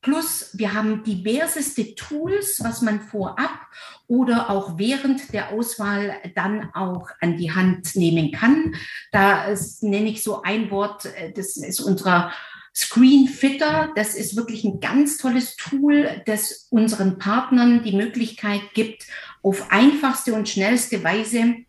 Plus, 0.04 0.50
wir 0.52 0.74
haben 0.74 1.02
diverseste 1.02 1.94
Tools, 1.94 2.60
was 2.62 2.82
man 2.82 3.00
vorab 3.00 3.58
oder 4.06 4.50
auch 4.50 4.76
während 4.76 5.32
der 5.32 5.50
Auswahl 5.50 6.14
dann 6.34 6.68
auch 6.74 7.08
an 7.22 7.38
die 7.38 7.52
Hand 7.52 7.96
nehmen 7.96 8.30
kann. 8.30 8.74
Da 9.12 9.46
nenne 9.80 10.10
ich 10.10 10.22
so 10.22 10.42
ein 10.42 10.70
Wort, 10.70 11.06
äh, 11.06 11.32
das 11.32 11.56
ist 11.56 11.80
unser 11.80 12.30
Screenfitter. 12.76 13.92
Das 13.96 14.14
ist 14.14 14.36
wirklich 14.36 14.64
ein 14.64 14.78
ganz 14.78 15.16
tolles 15.16 15.56
Tool, 15.56 16.22
das 16.26 16.68
unseren 16.68 17.18
Partnern 17.18 17.82
die 17.82 17.96
Möglichkeit 17.96 18.60
gibt, 18.74 19.06
auf 19.42 19.70
einfachste 19.70 20.34
und 20.34 20.50
schnellste 20.50 21.02
Weise 21.02 21.64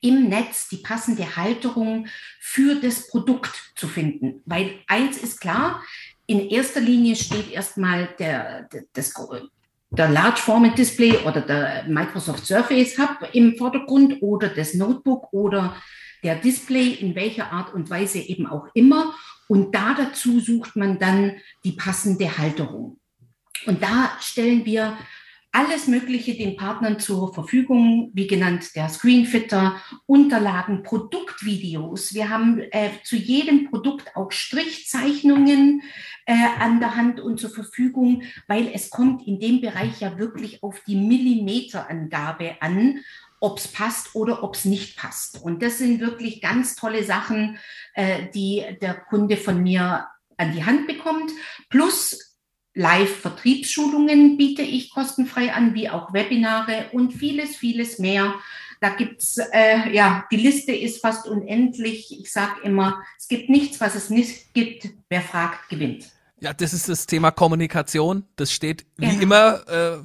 im 0.00 0.28
Netz 0.28 0.68
die 0.68 0.76
passende 0.76 1.34
Halterung 1.34 2.06
für 2.38 2.74
das 2.76 3.08
Produkt 3.08 3.72
zu 3.74 3.88
finden. 3.88 4.42
Weil 4.44 4.78
eins 4.86 5.16
ist 5.16 5.40
klar, 5.40 5.82
in 6.26 6.48
erster 6.48 6.80
Linie 6.80 7.16
steht 7.16 7.52
erstmal 7.52 8.08
der, 8.18 8.68
das, 8.92 9.12
der 9.90 10.08
Large 10.08 10.40
Format 10.40 10.78
Display 10.78 11.18
oder 11.18 11.40
der 11.40 11.84
Microsoft 11.88 12.46
Surface 12.46 12.98
Hub 12.98 13.28
im 13.32 13.56
Vordergrund 13.56 14.22
oder 14.22 14.48
das 14.48 14.74
Notebook 14.74 15.32
oder 15.32 15.76
der 16.22 16.36
Display 16.36 16.92
in 16.92 17.14
welcher 17.14 17.52
Art 17.52 17.74
und 17.74 17.90
Weise 17.90 18.18
eben 18.18 18.46
auch 18.46 18.66
immer. 18.74 19.14
Und 19.46 19.74
da 19.74 19.94
dazu 19.94 20.40
sucht 20.40 20.74
man 20.74 20.98
dann 20.98 21.36
die 21.64 21.72
passende 21.72 22.38
Halterung. 22.38 22.98
Und 23.66 23.82
da 23.82 24.12
stellen 24.20 24.64
wir 24.64 24.96
alles 25.54 25.86
Mögliche 25.86 26.34
den 26.34 26.56
Partnern 26.56 26.98
zur 26.98 27.32
Verfügung, 27.32 28.10
wie 28.12 28.26
genannt 28.26 28.74
der 28.74 28.88
Screenfitter, 28.88 29.80
Unterlagen, 30.04 30.82
Produktvideos. 30.82 32.12
Wir 32.12 32.28
haben 32.28 32.58
äh, 32.72 32.90
zu 33.04 33.14
jedem 33.14 33.70
Produkt 33.70 34.16
auch 34.16 34.32
Strichzeichnungen 34.32 35.82
äh, 36.26 36.34
an 36.58 36.80
der 36.80 36.96
Hand 36.96 37.20
und 37.20 37.38
zur 37.38 37.50
Verfügung, 37.50 38.22
weil 38.48 38.68
es 38.74 38.90
kommt 38.90 39.28
in 39.28 39.38
dem 39.38 39.60
Bereich 39.60 40.00
ja 40.00 40.18
wirklich 40.18 40.60
auf 40.64 40.80
die 40.88 40.96
Millimeterangabe 40.96 42.56
an, 42.60 42.98
ob 43.38 43.58
es 43.58 43.68
passt 43.68 44.16
oder 44.16 44.42
ob 44.42 44.56
es 44.56 44.64
nicht 44.64 44.98
passt. 44.98 45.40
Und 45.40 45.62
das 45.62 45.78
sind 45.78 46.00
wirklich 46.00 46.40
ganz 46.40 46.74
tolle 46.74 47.04
Sachen, 47.04 47.58
äh, 47.94 48.28
die 48.34 48.64
der 48.82 48.94
Kunde 48.94 49.36
von 49.36 49.62
mir 49.62 50.08
an 50.36 50.52
die 50.52 50.64
Hand 50.64 50.88
bekommt. 50.88 51.30
Plus 51.70 52.33
Live-Vertriebsschulungen 52.74 54.36
biete 54.36 54.62
ich 54.62 54.90
kostenfrei 54.90 55.52
an, 55.52 55.74
wie 55.74 55.88
auch 55.88 56.12
Webinare 56.12 56.86
und 56.92 57.12
vieles, 57.12 57.56
vieles 57.56 57.98
mehr. 57.98 58.34
Da 58.80 58.90
gibt's 58.90 59.38
äh, 59.52 59.92
ja, 59.92 60.26
die 60.30 60.36
Liste 60.36 60.72
ist 60.72 61.00
fast 61.00 61.26
unendlich. 61.26 62.18
Ich 62.20 62.32
sage 62.32 62.60
immer, 62.64 63.02
es 63.18 63.28
gibt 63.28 63.48
nichts, 63.48 63.80
was 63.80 63.94
es 63.94 64.10
nicht 64.10 64.52
gibt. 64.52 64.88
Wer 65.08 65.22
fragt, 65.22 65.68
gewinnt. 65.68 66.10
Ja, 66.40 66.52
das 66.52 66.72
ist 66.72 66.88
das 66.88 67.06
Thema 67.06 67.30
Kommunikation. 67.30 68.24
Das 68.36 68.52
steht 68.52 68.84
wie 68.96 69.06
genau. 69.06 69.22
immer 69.22 69.68
äh, 69.68 69.98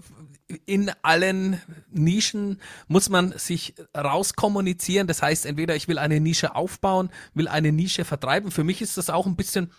in 0.66 0.92
allen 1.02 1.62
Nischen 1.92 2.60
muss 2.88 3.10
man 3.10 3.38
sich 3.38 3.76
rauskommunizieren. 3.96 5.08
Das 5.08 5.22
heißt, 5.22 5.46
entweder 5.46 5.76
ich 5.76 5.88
will 5.88 5.98
eine 5.98 6.20
Nische 6.20 6.56
aufbauen, 6.56 7.10
will 7.34 7.48
eine 7.48 7.72
Nische 7.72 8.06
vertreiben. 8.06 8.52
Für 8.52 8.64
mich 8.64 8.82
ist 8.82 8.98
das 8.98 9.10
auch 9.10 9.26
ein 9.26 9.36
bisschen 9.36 9.72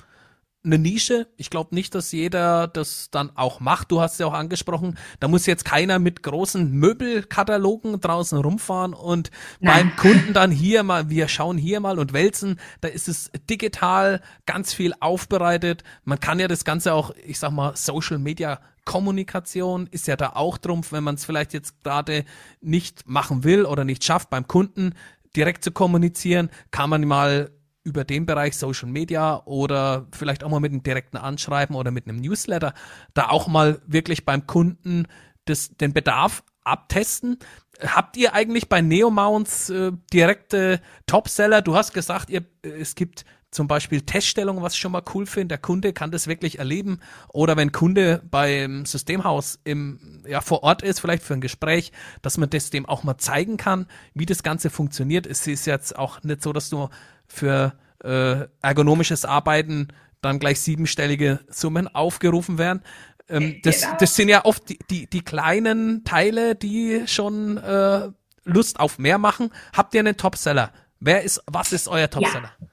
eine 0.63 0.79
Nische. 0.79 1.27
Ich 1.37 1.49
glaube 1.49 1.75
nicht, 1.75 1.95
dass 1.95 2.13
jeder 2.13 2.69
das 2.69 3.11
dann 3.11 3.35
auch 3.35 3.61
macht. 3.61 3.91
Du 3.91 4.01
hast 4.01 4.21
ja 4.21 4.27
auch 4.27 4.35
angesprochen, 4.35 4.99
da 5.19 5.29
muss 5.29 5.47
jetzt 5.47 5.65
keiner 5.65 5.99
mit 5.99 6.23
großen 6.23 6.71
Möbelkatalogen 6.71 8.01
draußen 8.01 8.39
rumfahren 8.39 8.93
und 8.93 9.31
Nein. 9.61 9.75
beim 9.75 9.97
Kunden 9.97 10.33
dann 10.35 10.51
hier 10.51 10.83
mal, 10.83 11.09
wir 11.09 11.29
schauen 11.29 11.57
hier 11.57 11.81
mal 11.81 11.99
und 11.99 12.13
wälzen. 12.13 12.61
Da 12.81 12.89
ist 12.89 13.09
es 13.09 13.31
digital 13.49 14.21
ganz 14.45 14.75
viel 14.75 14.93
aufbereitet. 15.01 15.83
Man 16.05 16.21
kann 16.21 16.39
ja 16.39 16.49
das 16.49 16.65
Ganze 16.65 16.93
auch, 16.93 17.13
ich 17.25 17.39
sag 17.39 17.53
mal, 17.53 17.75
Social 17.77 18.19
Media 18.19 18.61
Kommunikation 18.85 19.87
ist 19.91 20.09
ja 20.09 20.17
da 20.17 20.31
auch 20.31 20.59
drum, 20.59 20.83
wenn 20.91 21.05
man 21.05 21.15
es 21.15 21.25
vielleicht 21.25 21.53
jetzt 21.53 21.85
gerade 21.85 22.25
nicht 22.61 23.07
machen 23.07 23.45
will 23.45 23.65
oder 23.65 23.85
nicht 23.85 24.05
schafft, 24.05 24.31
beim 24.31 24.49
Kunden 24.49 24.95
direkt 25.37 25.63
zu 25.63 25.71
kommunizieren, 25.71 26.51
kann 26.71 26.91
man 26.91 27.07
mal 27.07 27.51
über 27.83 28.05
den 28.05 28.27
Bereich 28.27 28.57
Social 28.57 28.89
Media 28.89 29.43
oder 29.45 30.07
vielleicht 30.13 30.45
auch 30.45 30.51
mal 30.51 30.61
mit 30.61 30.73
einem 30.73 30.83
direkten 30.83 31.17
Anschreiben 31.17 31.77
oder 31.77 31.91
mit 31.91 32.07
einem 32.07 32.19
Newsletter 32.19 32.75
da 33.15 33.29
auch 33.29 33.49
mal 33.49 33.81
wirklich 33.87 34.25
beim 34.25 34.47
Kunden 34.47 35.07
das, 35.47 35.77
den 35.77 35.93
Bedarf 35.93 36.43
abtesten. 36.63 37.39
Habt 37.81 38.17
ihr 38.17 38.35
eigentlich 38.35 38.69
bei 38.69 38.83
Neomounts 38.83 39.71
äh, 39.71 39.93
direkte 40.13 40.81
Topseller? 41.07 41.63
Du 41.63 41.75
hast 41.75 41.95
gesagt, 41.95 42.29
ihr, 42.29 42.45
es 42.63 42.95
gibt 42.95 43.25
zum 43.51 43.67
Beispiel 43.67 44.03
Teststellung, 44.03 44.63
was 44.63 44.75
ich 44.75 44.79
schon 44.79 44.93
mal 44.93 45.03
cool 45.15 45.27
finde. 45.27 45.49
Der 45.49 45.59
Kunde 45.59 45.93
kann 45.93 46.13
das 46.13 46.29
wirklich 46.29 46.59
erleben. 46.59 47.01
Oder 47.33 47.57
wenn 47.57 47.73
Kunde 47.73 48.23
beim 48.31 48.87
Systemhaus 48.87 49.59
im, 49.65 50.23
ja, 50.29 50.41
vor 50.41 50.63
Ort 50.63 50.83
ist, 50.83 51.01
vielleicht 51.01 51.25
für 51.25 51.35
ein 51.35 51.41
Gespräch, 51.41 51.91
dass 52.23 52.39
man 52.39 52.51
das 52.51 52.71
dem 52.71 52.87
auch 52.87 53.03
mal 53.03 53.19
zeigen 53.19 53.57
kann, 53.57 53.87
wie 54.15 54.27
das 54.27 54.43
Ganze 54.43 54.71
funktioniert. 54.71 55.27
Es 55.27 55.47
ist 55.47 55.67
jetzt 55.67 55.99
auch 55.99 56.23
nicht 56.23 56.43
so, 56.43 56.53
dass 56.53 56.71
du 56.71 56.89
für 57.31 57.75
äh, 58.03 58.47
ergonomisches 58.61 59.25
Arbeiten 59.25 59.89
dann 60.21 60.39
gleich 60.39 60.61
siebenstellige 60.61 61.41
Summen 61.49 61.89
aufgerufen 61.89 62.59
werden. 62.59 62.83
Ähm, 63.29 63.61
das, 63.63 63.83
genau. 63.83 63.97
das 63.99 64.17
sind 64.17 64.29
ja 64.29 64.45
oft 64.45 64.69
die, 64.69 64.79
die, 64.91 65.07
die 65.09 65.23
kleinen 65.23 66.05
Teile, 66.05 66.55
die 66.55 67.05
schon 67.07 67.57
äh, 67.59 68.09
Lust 68.45 68.81
auf 68.81 68.99
mehr 68.99 69.19
machen. 69.19 69.51
Habt 69.75 69.95
ihr 69.95 70.01
einen 70.01 70.17
Topseller? 70.17 70.73
Wer 70.99 71.23
ist, 71.23 71.43
was 71.47 71.73
ist 71.73 71.89
euer 71.89 72.11
Topseller? 72.11 72.53
Ja. 72.61 72.67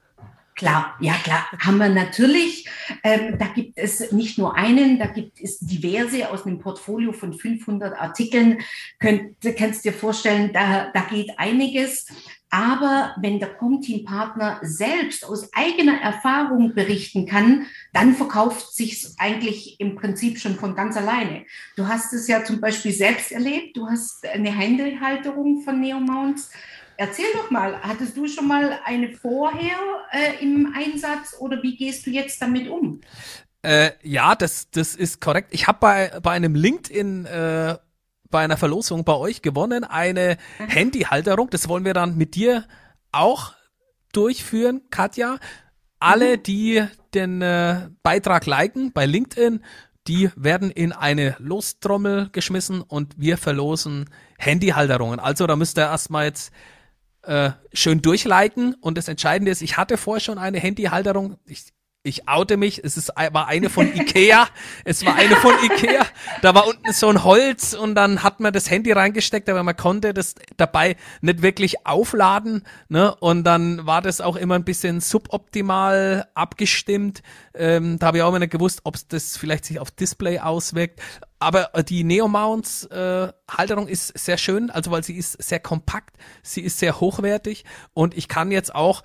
Klar, 0.58 0.96
ja 0.98 1.14
klar, 1.22 1.46
haben 1.60 1.78
wir 1.78 1.88
natürlich. 1.88 2.68
Ähm, 3.04 3.38
da 3.38 3.46
gibt 3.46 3.78
es 3.78 4.10
nicht 4.10 4.38
nur 4.38 4.56
einen, 4.56 4.98
da 4.98 5.06
gibt 5.06 5.40
es 5.40 5.60
diverse 5.60 6.28
aus 6.30 6.46
einem 6.46 6.58
Portfolio 6.58 7.12
von 7.12 7.32
500 7.32 7.96
Artikeln. 7.96 8.58
Könnt, 8.98 9.36
kannst 9.56 9.84
dir 9.84 9.92
vorstellen, 9.92 10.52
da, 10.52 10.90
da 10.92 11.02
geht 11.02 11.30
einiges. 11.38 12.06
Aber 12.50 13.14
wenn 13.20 13.38
der 13.38 13.54
Comteam-Partner 13.54 14.60
selbst 14.62 15.24
aus 15.24 15.50
eigener 15.52 16.00
Erfahrung 16.00 16.74
berichten 16.74 17.26
kann, 17.26 17.66
dann 17.92 18.14
verkauft 18.14 18.74
sich 18.74 19.06
eigentlich 19.18 19.78
im 19.80 19.96
Prinzip 19.96 20.38
schon 20.38 20.54
von 20.54 20.74
ganz 20.74 20.96
alleine. 20.96 21.44
Du 21.76 21.86
hast 21.86 22.12
es 22.12 22.26
ja 22.26 22.44
zum 22.44 22.60
Beispiel 22.60 22.92
selbst 22.92 23.32
erlebt. 23.32 23.76
Du 23.76 23.86
hast 23.88 24.26
eine 24.26 24.50
Händelhalterung 24.50 25.62
von 25.62 25.80
Neomounts 25.80 26.50
Erzähl 27.00 27.26
doch 27.32 27.48
mal, 27.52 27.80
hattest 27.80 28.16
du 28.16 28.26
schon 28.26 28.48
mal 28.48 28.80
eine 28.84 29.12
vorher 29.12 29.78
äh, 30.10 30.42
im 30.42 30.74
Einsatz 30.76 31.36
oder 31.38 31.62
wie 31.62 31.76
gehst 31.76 32.04
du 32.04 32.10
jetzt 32.10 32.42
damit 32.42 32.68
um? 32.68 33.00
Äh, 33.62 33.92
ja, 34.02 34.34
das, 34.34 34.68
das 34.72 34.96
ist 34.96 35.20
korrekt. 35.20 35.50
Ich 35.52 35.68
habe 35.68 35.78
bei, 35.80 36.10
bei 36.20 36.32
einem 36.32 36.56
LinkedIn 36.56 37.24
äh, 37.26 37.76
bei 38.30 38.40
einer 38.40 38.56
Verlosung 38.56 39.04
bei 39.04 39.14
euch 39.14 39.42
gewonnen, 39.42 39.84
eine 39.84 40.36
mhm. 40.58 40.68
Handyhalterung. 40.68 41.50
Das 41.50 41.68
wollen 41.68 41.84
wir 41.84 41.94
dann 41.94 42.16
mit 42.16 42.34
dir 42.34 42.64
auch 43.12 43.54
durchführen, 44.12 44.82
Katja. 44.90 45.38
Alle, 45.98 46.36
mhm. 46.36 46.42
die 46.42 46.84
den 47.14 47.42
äh, 47.42 47.88
Beitrag 48.02 48.46
liken 48.46 48.92
bei 48.92 49.06
LinkedIn, 49.06 49.64
die 50.06 50.30
werden 50.36 50.70
in 50.70 50.92
eine 50.92 51.36
Lostrommel 51.38 52.30
geschmissen 52.32 52.80
und 52.80 53.14
wir 53.18 53.36
verlosen 53.36 54.08
Handyhalterungen. 54.38 55.20
Also 55.20 55.46
da 55.46 55.56
müsst 55.56 55.78
ihr 55.78 55.84
erstmal 55.84 56.24
jetzt 56.24 56.52
äh, 57.22 57.50
schön 57.72 58.00
durchliken. 58.00 58.74
Und 58.74 58.96
das 58.96 59.08
Entscheidende 59.08 59.50
ist, 59.50 59.60
ich 59.60 59.76
hatte 59.76 59.96
vorher 59.96 60.20
schon 60.20 60.38
eine 60.38 60.58
Handyhalterung. 60.58 61.36
Ich, 61.46 61.72
ich 62.04 62.28
oute 62.28 62.56
mich, 62.56 62.82
es 62.84 62.96
ist, 62.96 63.08
war 63.08 63.48
eine 63.48 63.70
von 63.70 63.92
Ikea. 63.94 64.48
es 64.84 65.04
war 65.04 65.16
eine 65.16 65.36
von 65.36 65.52
Ikea. 65.64 66.06
Da 66.42 66.54
war 66.54 66.66
unten 66.66 66.92
so 66.92 67.08
ein 67.08 67.24
Holz 67.24 67.74
und 67.74 67.94
dann 67.96 68.22
hat 68.22 68.40
man 68.40 68.52
das 68.52 68.70
Handy 68.70 68.92
reingesteckt, 68.92 69.48
aber 69.48 69.62
man 69.62 69.76
konnte 69.76 70.14
das 70.14 70.36
dabei 70.56 70.96
nicht 71.20 71.42
wirklich 71.42 71.86
aufladen. 71.86 72.62
Ne? 72.88 73.14
Und 73.16 73.44
dann 73.44 73.84
war 73.84 74.00
das 74.00 74.20
auch 74.20 74.36
immer 74.36 74.54
ein 74.54 74.64
bisschen 74.64 75.00
suboptimal 75.00 76.28
abgestimmt. 76.34 77.22
Ähm, 77.54 77.98
da 77.98 78.06
habe 78.06 78.18
ich 78.18 78.22
auch 78.22 78.28
immer 78.28 78.38
nicht 78.38 78.52
gewusst, 78.52 78.80
ob 78.84 78.96
das 79.08 79.36
vielleicht 79.36 79.64
sich 79.64 79.80
auf 79.80 79.90
Display 79.90 80.38
auswirkt. 80.38 81.00
Aber 81.40 81.74
äh, 81.74 81.84
die 81.84 82.04
Neo 82.04 82.28
Mounts 82.28 82.84
äh, 82.86 83.28
Halterung 83.50 83.88
ist 83.88 84.16
sehr 84.18 84.38
schön, 84.38 84.70
also 84.70 84.90
weil 84.90 85.04
sie 85.04 85.16
ist 85.16 85.40
sehr 85.42 85.60
kompakt, 85.60 86.16
sie 86.42 86.62
ist 86.62 86.78
sehr 86.78 87.00
hochwertig 87.00 87.64
und 87.94 88.16
ich 88.16 88.28
kann 88.28 88.50
jetzt 88.50 88.74
auch 88.74 89.02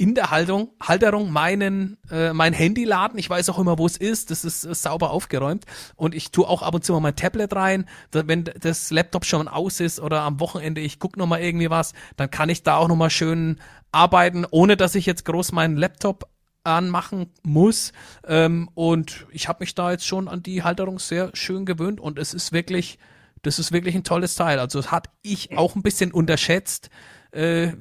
in 0.00 0.14
der 0.14 0.30
Halterung, 0.30 0.70
Halterung 0.82 1.30
meinen, 1.30 1.98
äh, 2.10 2.32
mein 2.32 2.54
Handy 2.54 2.84
laden. 2.84 3.18
Ich 3.18 3.28
weiß 3.28 3.50
auch 3.50 3.58
immer, 3.58 3.76
wo 3.76 3.84
es 3.84 3.98
ist. 3.98 4.30
Das 4.30 4.46
ist 4.46 4.64
äh, 4.64 4.74
sauber 4.74 5.10
aufgeräumt. 5.10 5.66
Und 5.94 6.14
ich 6.14 6.30
tue 6.30 6.48
auch 6.48 6.62
ab 6.62 6.74
und 6.74 6.82
zu 6.82 6.94
mal 6.94 7.00
mein 7.00 7.16
Tablet 7.16 7.54
rein. 7.54 7.84
Da, 8.10 8.26
wenn 8.26 8.44
das 8.44 8.90
Laptop 8.90 9.26
schon 9.26 9.46
aus 9.46 9.78
ist 9.78 10.00
oder 10.00 10.22
am 10.22 10.40
Wochenende 10.40 10.80
ich 10.80 11.00
gucke 11.00 11.18
nochmal 11.18 11.42
irgendwie 11.42 11.68
was, 11.68 11.92
dann 12.16 12.30
kann 12.30 12.48
ich 12.48 12.62
da 12.62 12.78
auch 12.78 12.88
nochmal 12.88 13.10
schön 13.10 13.60
arbeiten, 13.92 14.46
ohne 14.50 14.78
dass 14.78 14.94
ich 14.94 15.04
jetzt 15.04 15.26
groß 15.26 15.52
meinen 15.52 15.76
Laptop 15.76 16.30
anmachen 16.64 17.26
muss. 17.42 17.92
Ähm, 18.26 18.70
und 18.72 19.26
ich 19.32 19.48
habe 19.48 19.58
mich 19.60 19.74
da 19.74 19.90
jetzt 19.90 20.06
schon 20.06 20.28
an 20.28 20.42
die 20.42 20.62
Halterung 20.62 20.98
sehr 20.98 21.28
schön 21.34 21.66
gewöhnt 21.66 22.00
und 22.00 22.18
es 22.18 22.32
ist 22.32 22.52
wirklich, 22.52 22.98
das 23.42 23.58
ist 23.58 23.70
wirklich 23.70 23.94
ein 23.94 24.04
tolles 24.04 24.34
Teil. 24.34 24.60
Also 24.60 24.80
das 24.80 24.90
hat 24.90 25.10
ich 25.20 25.58
auch 25.58 25.76
ein 25.76 25.82
bisschen 25.82 26.10
unterschätzt, 26.10 26.88
äh, 27.32 27.72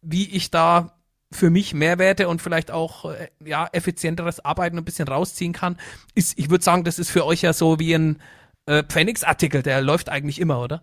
wie 0.00 0.26
ich 0.30 0.50
da 0.50 0.96
für 1.32 1.50
mich 1.50 1.74
Mehrwerte 1.74 2.28
und 2.28 2.42
vielleicht 2.42 2.70
auch 2.70 3.04
äh, 3.04 3.28
ja 3.44 3.68
effizienteres 3.72 4.44
Arbeiten 4.44 4.78
ein 4.78 4.84
bisschen 4.84 5.08
rausziehen 5.08 5.52
kann. 5.52 5.76
Ist, 6.14 6.38
ich 6.38 6.50
würde 6.50 6.64
sagen, 6.64 6.84
das 6.84 6.98
ist 6.98 7.10
für 7.10 7.24
euch 7.24 7.42
ja 7.42 7.52
so 7.52 7.78
wie 7.78 7.94
ein 7.94 8.20
äh, 8.66 8.82
Pfennigsartikel, 8.82 9.62
der 9.62 9.80
läuft 9.80 10.08
eigentlich 10.08 10.40
immer, 10.40 10.60
oder? 10.60 10.82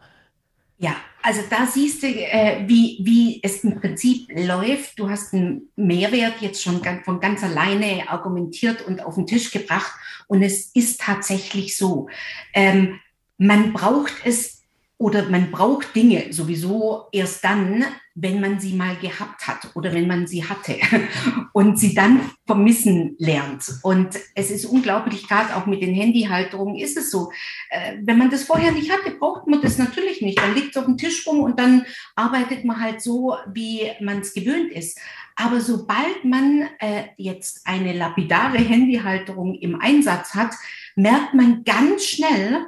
Ja, 0.80 0.96
also 1.24 1.42
da 1.50 1.66
siehst 1.66 2.04
du, 2.04 2.08
äh, 2.08 2.64
wie, 2.68 3.00
wie 3.02 3.40
es 3.42 3.64
im 3.64 3.80
Prinzip 3.80 4.28
läuft. 4.30 5.00
Du 5.00 5.10
hast 5.10 5.34
einen 5.34 5.70
Mehrwert 5.76 6.36
jetzt 6.40 6.62
schon 6.62 6.84
ganz, 6.84 7.04
von 7.04 7.20
ganz 7.20 7.44
alleine 7.44 8.08
argumentiert 8.08 8.86
und 8.86 9.04
auf 9.04 9.16
den 9.16 9.26
Tisch 9.26 9.52
gebracht. 9.52 9.92
Und 10.28 10.44
es 10.44 10.68
ist 10.76 11.02
tatsächlich 11.02 11.76
so. 11.76 12.10
Ähm, 12.54 13.00
man 13.40 13.74
braucht 13.74 14.14
es 14.24 14.57
oder 15.00 15.30
man 15.30 15.52
braucht 15.52 15.96
Dinge 15.96 16.34
sowieso 16.34 17.06
erst 17.12 17.44
dann, 17.44 17.86
wenn 18.16 18.42
man 18.42 18.60
sie 18.60 18.74
mal 18.74 18.96
gehabt 18.96 19.48
hat 19.48 19.70
oder 19.76 19.94
wenn 19.94 20.08
man 20.08 20.26
sie 20.26 20.44
hatte 20.44 20.76
und 21.54 21.78
sie 21.78 21.94
dann 21.94 22.20
vermissen 22.48 23.16
lernt. 23.20 23.64
Und 23.84 24.18
es 24.34 24.50
ist 24.50 24.66
unglaublich, 24.66 25.28
gerade 25.28 25.56
auch 25.56 25.68
mit 25.68 25.84
den 25.84 25.94
Handyhalterungen 25.94 26.78
ist 26.78 26.98
es 26.98 27.12
so. 27.12 27.32
Äh, 27.70 27.98
wenn 28.02 28.18
man 28.18 28.32
das 28.32 28.44
vorher 28.44 28.72
nicht 28.72 28.92
hatte, 28.92 29.12
braucht 29.12 29.46
man 29.46 29.62
das 29.62 29.78
natürlich 29.78 30.22
nicht. 30.22 30.40
Dann 30.40 30.56
liegt 30.56 30.72
es 30.72 30.78
auf 30.78 30.86
dem 30.86 30.98
Tisch 30.98 31.28
rum 31.28 31.42
und 31.42 31.60
dann 31.60 31.86
arbeitet 32.16 32.66
man 32.66 32.82
halt 32.82 33.00
so, 33.00 33.36
wie 33.54 33.92
man 34.02 34.22
es 34.22 34.34
gewöhnt 34.34 34.72
ist. 34.72 35.00
Aber 35.36 35.62
sobald 35.62 36.26
man 36.26 36.68
äh, 36.80 37.04
jetzt 37.18 37.68
eine 37.68 37.94
lapidare 37.94 38.58
Handyhalterung 38.58 39.54
im 39.54 39.80
Einsatz 39.80 40.34
hat, 40.34 40.56
merkt 40.96 41.36
man 41.36 41.64
ganz 41.64 42.06
schnell, 42.06 42.66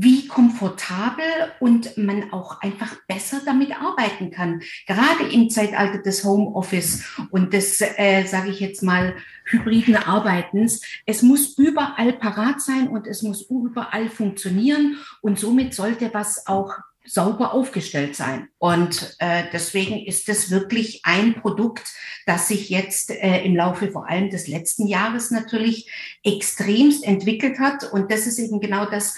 wie 0.00 0.28
komfortabel 0.28 1.24
und 1.58 1.96
man 1.96 2.32
auch 2.32 2.60
einfach 2.60 2.94
besser 3.08 3.40
damit 3.44 3.72
arbeiten 3.72 4.30
kann. 4.30 4.62
Gerade 4.86 5.28
im 5.28 5.50
Zeitalter 5.50 5.98
des 5.98 6.22
Homeoffice 6.24 7.04
und 7.30 7.52
des, 7.52 7.80
äh, 7.80 8.24
sage 8.24 8.50
ich 8.50 8.60
jetzt 8.60 8.82
mal, 8.82 9.16
hybriden 9.44 9.96
Arbeitens. 9.96 10.82
Es 11.04 11.22
muss 11.22 11.58
überall 11.58 12.12
parat 12.12 12.60
sein 12.60 12.86
und 12.88 13.08
es 13.08 13.22
muss 13.22 13.42
überall 13.50 14.08
funktionieren 14.08 14.98
und 15.20 15.38
somit 15.38 15.74
sollte 15.74 16.14
was 16.14 16.46
auch 16.46 16.74
sauber 17.04 17.52
aufgestellt 17.54 18.14
sein. 18.14 18.48
Und 18.58 19.16
äh, 19.18 19.44
deswegen 19.52 20.06
ist 20.06 20.28
es 20.28 20.50
wirklich 20.50 21.00
ein 21.04 21.34
Produkt, 21.34 21.86
das 22.26 22.48
sich 22.48 22.68
jetzt 22.68 23.10
äh, 23.10 23.42
im 23.44 23.56
Laufe 23.56 23.90
vor 23.90 24.08
allem 24.08 24.30
des 24.30 24.46
letzten 24.46 24.86
Jahres 24.86 25.30
natürlich 25.30 25.90
extremst 26.22 27.04
entwickelt 27.04 27.58
hat. 27.58 27.90
Und 27.90 28.12
das 28.12 28.26
ist 28.26 28.38
eben 28.38 28.60
genau 28.60 28.84
das, 28.84 29.16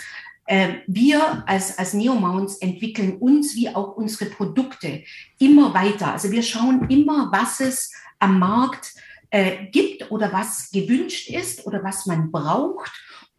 wir 0.87 1.44
als, 1.47 1.78
als 1.78 1.94
Neomounts 1.94 2.56
entwickeln 2.59 3.18
uns 3.18 3.54
wie 3.54 3.68
auch 3.68 3.97
unsere 3.97 4.30
Produkte 4.30 5.04
immer 5.38 5.75
weiter. 5.75 6.12
Also 6.12 6.32
wir 6.32 6.42
schauen 6.42 6.88
immer, 6.88 7.30
was 7.30 7.61
es 7.61 7.92
am 8.18 8.38
Markt 8.38 8.94
äh, 9.30 9.66
gibt 9.70 10.11
oder 10.11 10.32
was 10.32 10.70
gewünscht 10.70 11.30
ist 11.30 11.66
oder 11.66 11.85
was 11.85 12.06
man 12.06 12.32
braucht 12.32 12.90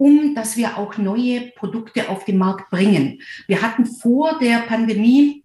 um 0.01 0.33
dass 0.33 0.57
wir 0.57 0.79
auch 0.79 0.97
neue 0.97 1.51
Produkte 1.51 2.09
auf 2.09 2.25
den 2.25 2.39
Markt 2.39 2.71
bringen. 2.71 3.21
Wir 3.45 3.61
hatten 3.61 3.85
vor 3.85 4.39
der 4.39 4.61
Pandemie 4.61 5.43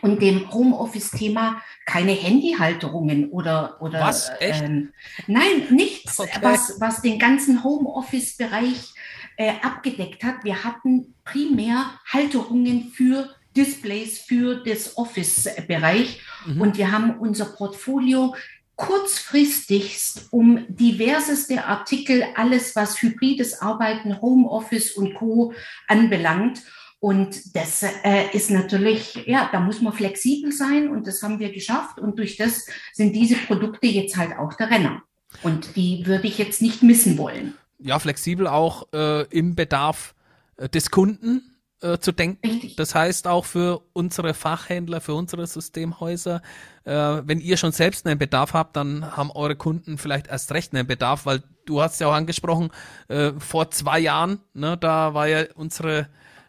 und 0.00 0.22
dem 0.22 0.50
Homeoffice-Thema 0.50 1.60
keine 1.84 2.12
Handyhalterungen 2.12 3.28
oder 3.28 3.76
oder 3.80 4.00
was 4.00 4.30
echt? 4.40 4.62
Ähm, 4.62 4.92
nein 5.26 5.66
nichts 5.70 6.18
okay. 6.18 6.38
was 6.40 6.80
was 6.80 7.02
den 7.02 7.18
ganzen 7.18 7.62
Homeoffice-Bereich 7.62 8.94
äh, 9.40 9.54
abgedeckt 9.62 10.22
hat. 10.22 10.44
Wir 10.44 10.64
hatten 10.64 11.14
primär 11.24 11.98
Halterungen 12.06 12.92
für 12.92 13.30
Displays 13.56 14.18
für 14.18 14.56
das 14.56 14.98
Office-Bereich 14.98 16.20
mhm. 16.44 16.60
und 16.60 16.76
wir 16.76 16.92
haben 16.92 17.18
unser 17.18 17.46
Portfolio 17.46 18.36
kurzfristigst 18.76 20.28
um 20.30 20.66
diverseste 20.68 21.64
Artikel, 21.64 22.22
alles 22.36 22.76
was 22.76 23.00
hybrides 23.00 23.62
Arbeiten, 23.62 24.20
Homeoffice 24.20 24.92
und 24.92 25.14
Co 25.14 25.54
anbelangt. 25.88 26.60
Und 26.98 27.56
das 27.56 27.82
äh, 27.82 28.30
ist 28.34 28.50
natürlich, 28.50 29.24
ja, 29.26 29.48
da 29.50 29.60
muss 29.60 29.80
man 29.80 29.94
flexibel 29.94 30.52
sein 30.52 30.90
und 30.90 31.06
das 31.06 31.22
haben 31.22 31.38
wir 31.38 31.50
geschafft. 31.50 31.98
Und 31.98 32.18
durch 32.18 32.36
das 32.36 32.66
sind 32.92 33.16
diese 33.16 33.36
Produkte 33.36 33.86
jetzt 33.86 34.18
halt 34.18 34.36
auch 34.38 34.52
der 34.52 34.70
Renner. 34.70 35.02
Und 35.42 35.76
die 35.76 36.04
würde 36.04 36.26
ich 36.26 36.36
jetzt 36.36 36.60
nicht 36.60 36.82
missen 36.82 37.16
wollen. 37.16 37.54
Ja, 37.82 37.98
flexibel 37.98 38.46
auch 38.46 38.88
äh, 38.92 39.22
im 39.28 39.54
Bedarf 39.54 40.14
äh, 40.56 40.68
des 40.68 40.90
Kunden 40.90 41.50
äh, 41.82 41.98
zu 41.98 42.12
denken. 42.12 42.72
Das 42.76 42.94
heißt 42.94 43.26
auch 43.26 43.44
für 43.44 43.82
unsere 43.92 44.34
Fachhändler, 44.34 45.00
für 45.00 45.14
unsere 45.14 45.46
Systemhäuser, 45.46 46.42
äh, 46.84 46.92
wenn 46.92 47.40
ihr 47.40 47.56
schon 47.56 47.72
selbst 47.72 48.06
einen 48.06 48.18
Bedarf 48.18 48.52
habt, 48.52 48.76
dann 48.76 49.16
haben 49.16 49.30
eure 49.30 49.56
Kunden 49.56 49.98
vielleicht 49.98 50.28
erst 50.28 50.52
recht 50.52 50.74
einen 50.74 50.86
Bedarf, 50.86 51.26
weil 51.26 51.42
du 51.66 51.80
hast 51.80 52.00
ja 52.00 52.08
auch 52.08 52.12
angesprochen, 52.12 52.70
äh, 53.08 53.32
vor 53.38 53.70
zwei 53.70 53.98
Jahren, 53.98 54.40
ne, 54.52 54.76
da 54.76 55.14
war 55.14 55.28
ja 55.28 55.44
unsere, 55.54 56.08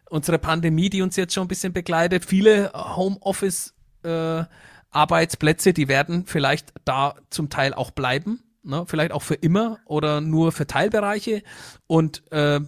unsere 0.10 0.38
Pandemie, 0.40 0.90
die 0.90 1.02
uns 1.02 1.16
jetzt 1.16 1.34
schon 1.34 1.46
ein 1.46 1.50
bisschen 1.50 1.74
begleitet, 1.74 2.26
viele 2.26 2.72
Homeoffice 2.74 3.74
äh, 4.04 4.44
Arbeitsplätze, 4.90 5.72
die 5.72 5.88
werden 5.88 6.26
vielleicht 6.26 6.74
da 6.84 7.16
zum 7.30 7.50
Teil 7.50 7.74
auch 7.74 7.92
bleiben, 7.92 8.44
ne, 8.64 8.86
vielleicht 8.88 9.12
auch 9.12 9.24
für 9.24 9.36
immer 9.36 9.80
oder 9.86 10.22
nur 10.22 10.52
für 10.52 10.68
Teilbereiche 10.68 11.44
und 11.88 12.24
äh, 12.32 12.60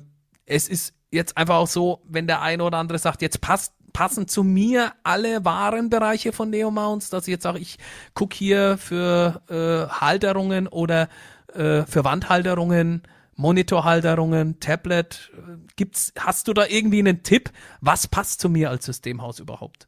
es 0.46 0.68
ist 0.68 0.94
jetzt 1.12 1.38
einfach 1.38 1.56
auch 1.56 1.68
so, 1.68 2.02
wenn 2.08 2.28
der 2.28 2.42
eine 2.42 2.64
oder 2.64 2.78
andere 2.78 3.00
sagt, 3.00 3.22
jetzt 3.22 3.40
passt 3.42 3.74
passen 3.94 4.28
zu 4.28 4.44
mir 4.44 4.94
alle 5.04 5.46
Warenbereiche 5.46 6.34
von 6.34 6.50
Neomounts, 6.50 7.10
dass 7.10 7.28
ich 7.28 7.32
jetzt 7.32 7.44
sage, 7.44 7.60
ich 7.60 7.78
gucke 8.16 8.36
hier 8.36 8.78
für 8.78 9.44
äh, 9.50 9.94
Halterungen 9.94 10.68
oder 10.68 11.08
äh, 11.54 11.84
für 11.86 12.04
Wandhalterungen, 12.04 13.04
Monitorhalterungen, 13.36 14.60
Tablet. 14.60 15.32
Gibt's, 15.76 16.12
hast 16.20 16.48
du 16.48 16.54
da 16.54 16.66
irgendwie 16.66 17.00
einen 17.00 17.24
Tipp? 17.24 17.52
Was 17.82 18.08
passt 18.08 18.42
zu 18.42 18.50
mir 18.50 18.70
als 18.70 18.86
Systemhaus 18.86 19.40
überhaupt? 19.40 19.88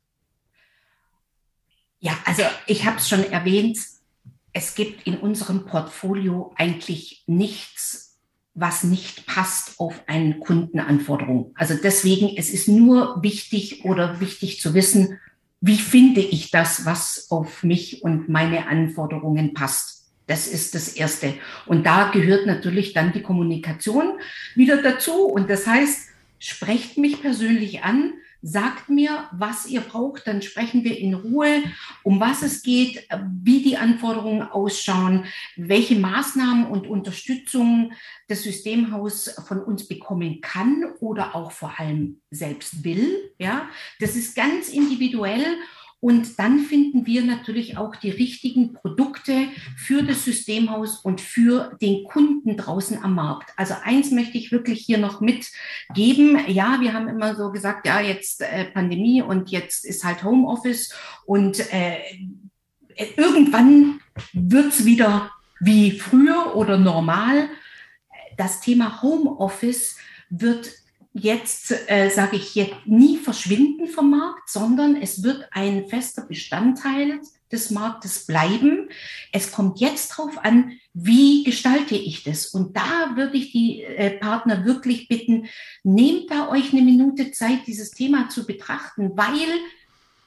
Ja, 2.00 2.14
also 2.26 2.44
ich 2.68 2.86
habe 2.86 2.98
es 2.98 3.10
schon 3.10 3.24
erwähnt, 3.32 3.78
es 4.56 4.74
gibt 4.74 5.06
in 5.06 5.18
unserem 5.18 5.66
Portfolio 5.66 6.54
eigentlich 6.56 7.24
nichts, 7.28 8.18
was 8.54 8.86
nicht 8.86 9.26
passt 9.28 9.82
auf 9.82 10.02
eine 10.08 10.40
Kundenanforderung. 10.40 11.52
Also 11.56 11.76
deswegen, 11.76 12.38
es 12.38 12.50
ist 12.50 12.70
nur 12.70 13.22
wichtig 13.22 13.84
oder 13.84 14.22
wichtig 14.22 14.62
zu 14.62 14.74
wissen, 14.74 15.20
wie 15.60 15.76
finde 15.76 16.22
ich 16.22 16.52
das, 16.52 16.86
was 16.86 17.28
auf 17.32 17.64
mich 17.64 18.02
und 18.02 18.30
meine 18.30 18.68
Anforderungen 18.70 19.54
passt. 19.54 20.06
Das 20.26 20.48
ist 20.48 20.74
das 20.74 20.88
Erste. 20.88 21.34
Und 21.66 21.86
da 21.86 22.12
gehört 22.12 22.46
natürlich 22.46 22.94
dann 22.94 23.12
die 23.12 23.24
Kommunikation 23.24 24.20
wieder 24.56 24.82
dazu. 24.82 25.26
Und 25.26 25.50
das 25.50 25.68
heißt, 25.68 26.08
sprecht 26.40 26.98
mich 26.98 27.22
persönlich 27.22 27.84
an, 27.84 28.14
sagt 28.46 28.90
mir, 28.90 29.28
was 29.32 29.66
ihr 29.66 29.82
braucht, 29.82 30.28
dann 30.28 30.44
sprechen 30.44 30.84
wir 30.84 30.98
in 31.00 31.16
Ruhe, 31.16 31.64
um 32.04 32.20
was 32.20 32.44
es 32.44 32.62
geht, 32.62 33.08
wie 33.42 33.64
die 33.64 33.76
Anforderungen 33.76 34.44
ausschauen, 34.44 35.26
welche 35.56 35.96
Maßnahmen 35.96 36.68
und 36.68 36.86
Unterstützung 36.86 37.92
das 38.28 38.44
Systemhaus 38.44 39.30
von 39.48 39.64
uns 39.64 39.88
bekommen 39.88 40.42
kann 40.42 40.86
oder 41.00 41.36
auch 41.36 41.52
vor 41.52 41.80
allem 41.80 42.22
selbst 42.30 42.84
will. 42.84 43.34
Ja, 43.40 43.68
das 44.00 44.16
ist 44.16 44.36
ganz 44.36 44.70
individuell 44.70 45.58
und 46.06 46.38
dann 46.38 46.60
finden 46.60 47.08
wir 47.08 47.24
natürlich 47.24 47.80
auch 47.80 47.96
die 47.96 48.12
richtigen 48.12 48.74
Produkte 48.74 49.48
für 49.76 50.04
das 50.04 50.24
Systemhaus 50.24 51.00
und 51.00 51.20
für 51.20 51.76
den 51.82 52.04
Kunden 52.04 52.58
draußen 52.58 53.04
am 53.04 53.16
Markt. 53.16 53.52
Also 53.58 53.74
eins 53.82 54.12
möchte 54.12 54.38
ich 54.38 54.52
wirklich 54.52 54.82
hier 54.82 55.00
noch 55.00 55.20
mitgeben. 55.20 56.38
Ja, 56.46 56.78
wir 56.80 56.94
haben 56.94 57.08
immer 57.08 57.34
so 57.34 57.52
gesagt, 57.52 57.88
ja, 57.88 58.00
jetzt 58.02 58.44
äh, 58.44 58.66
Pandemie 58.66 59.24
und 59.24 59.50
jetzt 59.50 59.84
ist 59.84 60.04
halt 60.04 60.24
Homeoffice 60.24 60.94
und 61.26 61.74
äh, 61.74 61.98
irgendwann 63.18 64.00
wird's 64.32 64.86
wieder 64.86 65.32
wie 65.60 65.90
früher 65.90 66.56
oder 66.56 66.78
normal. 66.78 67.50
Das 68.38 68.62
Thema 68.62 69.02
Homeoffice 69.02 69.98
wird 70.30 70.70
jetzt, 71.16 71.72
äh, 71.88 72.10
sage 72.10 72.36
ich 72.36 72.56
jetzt, 72.56 72.76
nie 72.86 73.18
verschwinden 73.18 73.88
vom 73.88 74.12
Markt, 74.12 74.50
sondern 74.50 75.02
es 75.02 75.24
wird 75.24 75.48
ein 75.52 75.88
fester 75.88 76.24
Bestandteil 76.24 77.22
des 77.52 77.72
Marktes 77.72 78.26
bleiben. 78.26 78.90
Es 79.32 79.54
kommt 79.54 79.80
jetzt 79.80 80.12
darauf 80.12 80.38
an, 80.44 80.74
wie 80.94 81.44
gestalte 81.44 81.96
ich 81.96 82.24
das? 82.24 82.48
Und 82.48 82.76
da 82.76 83.16
würde 83.16 83.38
ich 83.38 83.54
die 83.54 83.84
äh, 83.84 84.12
Partner 84.20 84.66
wirklich 84.66 85.08
bitten, 85.08 85.48
nehmt 85.84 86.30
da 86.30 86.50
euch 86.50 86.74
eine 86.74 86.82
Minute 86.82 87.32
Zeit, 87.32 87.66
dieses 87.66 87.92
Thema 87.92 88.28
zu 88.28 88.46
betrachten, 88.46 89.12
weil 89.16 89.48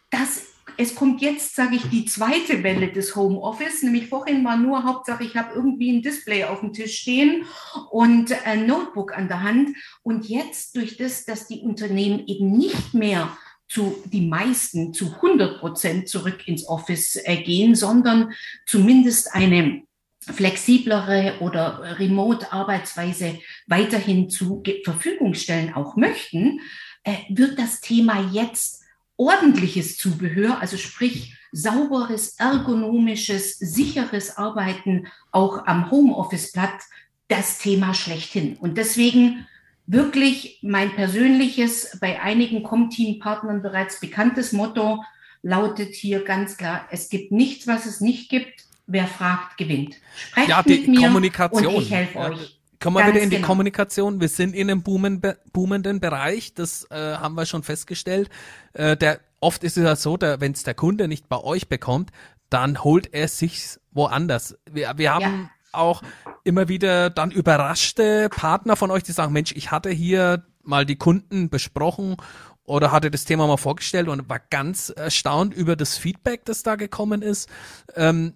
das 0.08 0.46
es 0.78 0.94
kommt 0.94 1.20
jetzt, 1.20 1.56
sage 1.56 1.74
ich, 1.74 1.82
die 1.90 2.04
zweite 2.04 2.62
Welle 2.62 2.92
des 2.92 3.16
Homeoffice. 3.16 3.82
Nämlich 3.82 4.08
vorhin 4.08 4.44
war 4.44 4.56
nur 4.56 4.84
Hauptsache, 4.84 5.24
ich 5.24 5.36
habe 5.36 5.54
irgendwie 5.54 5.90
ein 5.90 6.02
Display 6.02 6.44
auf 6.44 6.60
dem 6.60 6.72
Tisch 6.72 7.00
stehen 7.00 7.44
und 7.90 8.32
ein 8.46 8.66
Notebook 8.66 9.12
an 9.16 9.26
der 9.26 9.42
Hand. 9.42 9.76
Und 10.02 10.28
jetzt 10.28 10.76
durch 10.76 10.96
das, 10.96 11.24
dass 11.24 11.48
die 11.48 11.60
Unternehmen 11.60 12.24
eben 12.28 12.52
nicht 12.56 12.94
mehr 12.94 13.36
zu 13.68 14.02
die 14.06 14.26
meisten 14.26 14.94
zu 14.94 15.16
100 15.16 15.58
Prozent 15.58 16.08
zurück 16.08 16.46
ins 16.46 16.66
Office 16.68 17.16
äh, 17.24 17.42
gehen, 17.42 17.74
sondern 17.74 18.32
zumindest 18.64 19.34
eine 19.34 19.82
flexiblere 20.20 21.34
oder 21.40 21.98
Remote-Arbeitsweise 21.98 23.40
weiterhin 23.66 24.30
zur 24.30 24.62
Verfügung 24.84 25.34
stellen 25.34 25.74
auch 25.74 25.96
möchten, 25.96 26.60
äh, 27.02 27.14
wird 27.30 27.58
das 27.58 27.80
Thema 27.80 28.30
jetzt 28.32 28.84
ordentliches 29.18 29.98
Zubehör, 29.98 30.62
also 30.62 30.78
sprich 30.78 31.36
sauberes, 31.52 32.36
ergonomisches, 32.38 33.58
sicheres 33.58 34.38
Arbeiten 34.38 35.08
auch 35.32 35.66
am 35.66 35.90
Homeoffice-Platz, 35.90 36.88
das 37.26 37.58
Thema 37.58 37.92
schlechthin. 37.92 38.56
Und 38.56 38.78
deswegen 38.78 39.46
wirklich 39.86 40.60
mein 40.62 40.94
persönliches, 40.94 41.98
bei 42.00 42.20
einigen 42.20 42.62
Com-Team-Partnern 42.62 43.60
bereits 43.60 44.00
bekanntes 44.00 44.52
Motto 44.52 45.02
lautet 45.42 45.94
hier 45.94 46.24
ganz 46.24 46.56
klar, 46.56 46.86
es 46.90 47.08
gibt 47.08 47.32
nichts, 47.32 47.66
was 47.66 47.86
es 47.86 48.00
nicht 48.00 48.30
gibt. 48.30 48.64
Wer 48.86 49.06
fragt, 49.06 49.58
gewinnt. 49.58 49.96
Sprecht 50.16 50.48
ja, 50.48 50.62
die 50.62 50.86
mit 50.86 51.02
Kommunikation. 51.02 51.66
und 51.66 51.82
ich 51.82 51.90
helfe 51.90 52.18
ja, 52.18 52.30
euch. 52.30 52.57
Kommen 52.80 52.96
wir 52.96 53.06
wieder 53.08 53.20
in 53.20 53.30
die 53.30 53.36
genau. 53.36 53.48
Kommunikation. 53.48 54.20
Wir 54.20 54.28
sind 54.28 54.54
in 54.54 54.70
einem 54.70 54.82
boomenden 54.82 56.00
Bereich, 56.00 56.54
das 56.54 56.84
äh, 56.90 56.94
haben 56.94 57.34
wir 57.34 57.44
schon 57.44 57.62
festgestellt. 57.64 58.30
Äh, 58.72 58.96
der, 58.96 59.20
oft 59.40 59.64
ist 59.64 59.76
es 59.76 59.84
ja 59.84 59.96
so, 59.96 60.16
wenn 60.20 60.52
es 60.52 60.62
der 60.62 60.74
Kunde 60.74 61.08
nicht 61.08 61.28
bei 61.28 61.38
euch 61.38 61.68
bekommt, 61.68 62.10
dann 62.50 62.84
holt 62.84 63.12
er 63.12 63.28
sich 63.28 63.78
woanders. 63.90 64.56
Wir, 64.70 64.92
wir 64.96 65.12
haben 65.12 65.22
ja. 65.22 65.50
auch 65.72 66.02
immer 66.44 66.68
wieder 66.68 67.10
dann 67.10 67.30
überraschte 67.30 68.28
Partner 68.30 68.76
von 68.76 68.90
euch, 68.90 69.02
die 69.02 69.12
sagen, 69.12 69.32
Mensch, 69.32 69.52
ich 69.52 69.70
hatte 69.70 69.90
hier 69.90 70.44
mal 70.62 70.86
die 70.86 70.96
Kunden 70.96 71.50
besprochen 71.50 72.16
oder 72.64 72.92
hatte 72.92 73.10
das 73.10 73.24
Thema 73.24 73.46
mal 73.46 73.56
vorgestellt 73.56 74.08
und 74.08 74.28
war 74.28 74.40
ganz 74.50 74.90
erstaunt 74.90 75.54
über 75.54 75.74
das 75.74 75.96
Feedback, 75.96 76.44
das 76.44 76.62
da 76.62 76.76
gekommen 76.76 77.22
ist. 77.22 77.48
Ähm, 77.96 78.34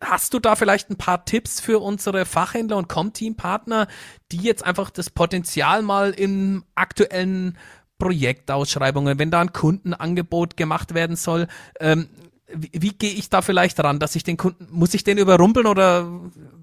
Hast 0.00 0.34
du 0.34 0.38
da 0.40 0.56
vielleicht 0.56 0.90
ein 0.90 0.96
paar 0.96 1.24
Tipps 1.24 1.60
für 1.60 1.80
unsere 1.80 2.26
Fachhändler 2.26 2.76
und 2.76 2.88
Com-Team-Partner, 2.88 3.88
die 4.30 4.38
jetzt 4.38 4.64
einfach 4.64 4.90
das 4.90 5.10
Potenzial 5.10 5.82
mal 5.82 6.10
in 6.10 6.64
aktuellen 6.74 7.56
Projektausschreibungen, 7.98 9.18
wenn 9.18 9.30
da 9.30 9.40
ein 9.40 9.52
Kundenangebot 9.52 10.56
gemacht 10.56 10.94
werden 10.94 11.16
soll, 11.16 11.48
ähm, 11.80 12.08
wie, 12.52 12.70
wie 12.74 12.90
gehe 12.90 13.12
ich 13.12 13.30
da 13.30 13.42
vielleicht 13.42 13.80
ran, 13.80 13.98
dass 13.98 14.16
ich 14.16 14.24
den 14.24 14.36
Kunden, 14.36 14.68
muss 14.70 14.94
ich 14.94 15.04
den 15.04 15.18
überrumpeln 15.18 15.66
oder 15.66 16.10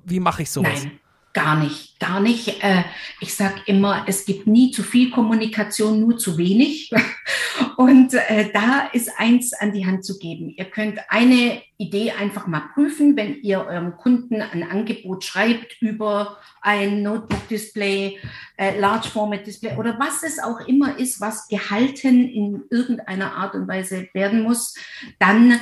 wie 0.06 0.20
mache 0.20 0.44
ich 0.44 0.52
sowas? 0.52 0.84
Nein, 0.84 1.00
gar 1.34 1.56
nicht, 1.56 2.00
gar 2.00 2.20
nicht. 2.20 2.64
Äh, 2.64 2.84
ich 3.20 3.34
sage 3.34 3.62
immer, 3.66 4.06
es 4.08 4.26
gibt 4.26 4.48
nie 4.48 4.72
zu 4.72 4.84
viel 4.84 5.12
Kommunikation, 5.12 6.00
nur 6.00 6.18
zu 6.18 6.38
wenig. 6.38 6.92
Und 7.78 8.14
äh, 8.14 8.52
da 8.54 8.90
ist 8.94 9.12
eins 9.18 9.54
an 9.54 9.72
die 9.72 9.86
Hand 9.86 10.06
zu 10.06 10.20
geben. 10.20 10.54
Ihr 10.56 10.66
könnt 10.66 11.00
eine 11.10 11.62
Idee 11.78 12.12
einfach 12.12 12.48
mal 12.48 12.64
prüfen, 12.74 13.16
wenn 13.16 13.42
ihr 13.42 13.66
eurem 13.66 13.98
Kunden 13.98 14.42
ein 14.42 14.64
Angebot 14.64 15.24
schreibt 15.24 15.82
über 15.82 16.38
ein 16.62 17.02
Notebook-Display, 17.02 18.20
äh, 18.58 18.80
Large-Format-Display 18.80 19.78
oder 19.78 19.98
was 20.00 20.24
es 20.24 20.40
auch 20.40 20.60
immer 20.68 20.98
ist, 21.00 21.22
was 21.22 21.48
gehalten 21.48 22.28
in 22.30 22.64
irgendeiner 22.70 23.36
Art 23.36 23.56
und 23.56 23.68
Weise 23.68 24.10
werden 24.14 24.44
muss, 24.44 24.76
dann 25.20 25.60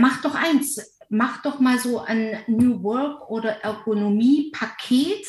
macht 0.00 0.24
doch 0.24 0.34
eins, 0.34 0.95
macht 1.08 1.46
doch 1.46 1.60
mal 1.60 1.78
so 1.78 2.00
ein 2.00 2.38
New 2.46 2.82
Work 2.82 3.30
oder 3.30 3.62
Ergonomie-Paket 3.62 5.26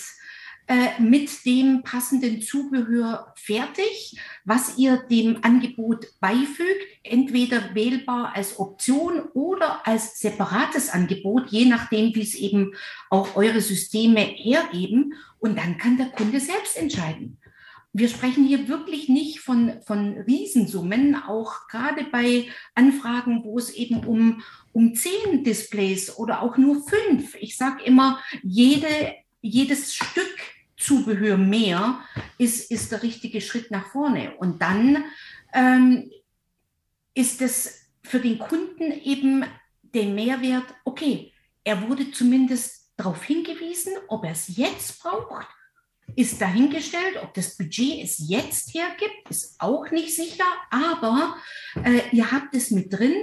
äh, 0.70 1.02
mit 1.02 1.46
dem 1.46 1.82
passenden 1.84 2.42
Zubehör 2.42 3.34
fertig, 3.38 4.20
was 4.44 4.78
ihr 4.78 4.98
dem 4.98 5.42
Angebot 5.42 6.08
beifügt, 6.20 6.86
entweder 7.04 7.74
wählbar 7.74 8.36
als 8.36 8.60
Option 8.60 9.22
oder 9.34 9.88
als 9.88 10.20
separates 10.20 10.90
Angebot, 10.90 11.52
je 11.52 11.66
nachdem, 11.66 12.14
wie 12.14 12.22
es 12.22 12.36
eben 12.36 12.74
auch 13.10 13.38
eure 13.38 13.62
Systeme 13.62 14.20
hergeben. 14.20 15.14
Und 15.40 15.58
dann 15.58 15.78
kann 15.78 15.98
der 15.98 16.08
Kunde 16.08 16.42
selbst 16.42 16.76
entscheiden. 16.76 17.38
Wir 17.94 18.10
sprechen 18.10 18.46
hier 18.46 18.68
wirklich 18.68 19.10
nicht 19.10 19.40
von, 19.40 19.82
von 19.82 20.18
Riesensummen, 20.20 21.16
auch 21.16 21.68
gerade 21.68 22.04
bei 22.12 22.48
Anfragen, 22.76 23.44
wo 23.44 23.58
es 23.58 23.72
eben 23.72 24.06
um, 24.06 24.44
um 24.72 24.94
zehn 24.94 25.44
Displays 25.44 26.16
oder 26.18 26.42
auch 26.42 26.58
nur 26.58 26.84
fünf. 26.88 27.36
Ich 27.36 27.58
sage 27.58 27.84
immer, 27.84 28.22
jede, 28.44 29.16
jedes 29.42 29.96
Stück 29.96 30.38
Zubehör 30.78 31.38
mehr 31.38 32.00
ist, 32.38 32.70
ist 32.70 32.92
der 32.92 33.02
richtige 33.02 33.42
Schritt 33.42 33.72
nach 33.72 33.88
vorne. 33.88 34.36
Und 34.38 34.62
dann 34.62 35.04
ähm, 35.54 36.12
ist 37.16 37.42
es 37.42 37.90
für 38.04 38.20
den 38.20 38.38
Kunden 38.38 38.92
eben 38.92 39.44
der 39.82 40.06
Mehrwert, 40.06 40.66
okay, 40.86 41.34
er 41.64 41.90
wurde 41.90 42.12
zumindest 42.12 42.92
darauf 42.96 43.24
hingewiesen, 43.24 43.94
ob 44.08 44.24
er 44.24 44.32
es 44.32 44.56
jetzt 44.56 45.02
braucht 45.02 45.48
ist 46.16 46.42
dahingestellt, 46.42 47.18
ob 47.22 47.34
das 47.34 47.58
Budget 47.58 48.04
es 48.04 48.28
jetzt 48.28 48.74
hergibt, 48.74 49.30
ist 49.30 49.56
auch 49.60 49.92
nicht 49.92 50.16
sicher, 50.16 50.46
aber 50.72 51.36
äh, 51.84 52.02
ihr 52.12 52.32
habt 52.32 52.56
es 52.56 52.72
mit 52.72 52.92
drin 52.92 53.14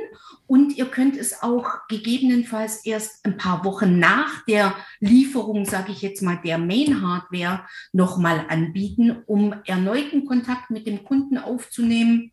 und 0.47 0.77
ihr 0.77 0.87
könnt 0.87 1.17
es 1.17 1.43
auch 1.43 1.89
gegebenenfalls 1.89 2.85
erst 2.85 3.25
ein 3.25 3.37
paar 3.37 3.65
Wochen 3.65 3.99
nach 3.99 4.45
der 4.45 4.77
Lieferung, 5.01 5.65
sage 5.65 5.93
ich 5.93 6.03
jetzt 6.03 6.23
mal, 6.23 6.39
der 6.45 6.59
Main-Hardware 6.59 7.65
nochmal 7.93 8.45
anbieten, 8.49 9.23
um 9.27 9.55
erneuten 9.65 10.27
Kontakt 10.27 10.71
mit 10.71 10.87
dem 10.87 11.05
Kunden 11.05 11.39
aufzunehmen 11.39 12.31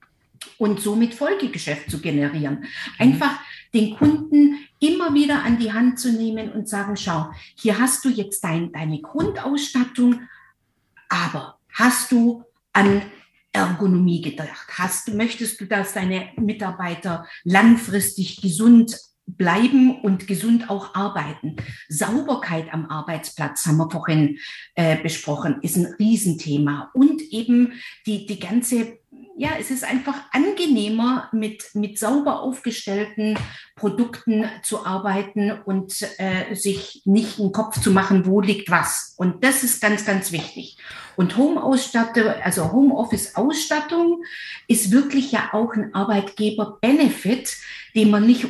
und 0.58 0.80
somit 0.80 1.14
Folgegeschäft 1.14 1.90
zu 1.90 2.00
generieren. 2.00 2.60
Mhm. 2.60 2.66
Einfach 2.98 3.40
den 3.74 3.96
Kunden 3.96 4.58
immer 4.80 5.14
wieder 5.14 5.44
an 5.44 5.58
die 5.58 5.72
Hand 5.72 6.00
zu 6.00 6.12
nehmen 6.12 6.52
und 6.52 6.68
sagen, 6.68 6.98
schau, 6.98 7.32
hier 7.56 7.80
hast 7.80 8.04
du 8.04 8.10
jetzt 8.10 8.44
dein, 8.44 8.72
deine 8.72 9.02
Grundausstattung, 9.02 10.28
aber 11.12 11.60
hast 11.74 12.12
du 12.12 12.44
an 12.74 13.02
Ergonomie 13.52 14.22
gedacht? 14.22 14.68
Hast, 14.70 15.14
möchtest 15.14 15.60
du, 15.60 15.66
dass 15.66 15.94
deine 15.94 16.30
Mitarbeiter 16.38 17.28
langfristig 17.44 18.42
gesund 18.42 18.98
bleiben 19.28 20.02
und 20.02 20.28
gesund 20.28 20.70
auch 20.70 20.96
arbeiten. 20.96 21.58
Sauberkeit 21.90 22.74
am 22.74 22.86
Arbeitsplatz 22.86 23.66
haben 23.66 23.78
wir 23.78 23.90
vorhin 23.90 24.40
äh, 24.76 25.02
besprochen, 25.02 25.60
ist 25.62 25.78
ein 25.78 25.94
Riesenthema. 26.00 26.92
Und 26.94 27.22
eben 27.22 27.74
die, 28.06 28.26
die 28.26 28.40
ganze 28.40 29.01
ja, 29.42 29.54
es 29.60 29.72
ist 29.72 29.84
einfach 29.84 30.14
angenehmer, 30.32 31.28
mit, 31.32 31.74
mit 31.74 31.98
sauber 31.98 32.44
aufgestellten 32.44 33.40
Produkten 33.76 34.46
zu 34.62 34.86
arbeiten 34.86 35.52
und 35.66 36.00
äh, 36.20 36.54
sich 36.54 37.02
nicht 37.06 37.40
einen 37.40 37.52
Kopf 37.52 37.82
zu 37.82 37.90
machen, 37.90 38.28
wo 38.28 38.40
liegt 38.40 38.70
was. 38.70 39.16
Und 39.18 39.44
das 39.44 39.64
ist 39.64 39.82
ganz, 39.82 40.06
ganz 40.06 40.32
wichtig. 40.32 40.78
Und 41.16 41.38
Home-Ausstattung, 41.38 42.26
also 42.44 42.72
Homeoffice-Ausstattung 42.72 44.22
ist 44.68 44.92
wirklich 44.92 45.32
ja 45.32 45.50
auch 45.54 45.74
ein 45.74 45.96
Arbeitgeber-Benefit, 45.96 47.58
den 47.96 48.12
man 48.12 48.28
nicht 48.28 48.46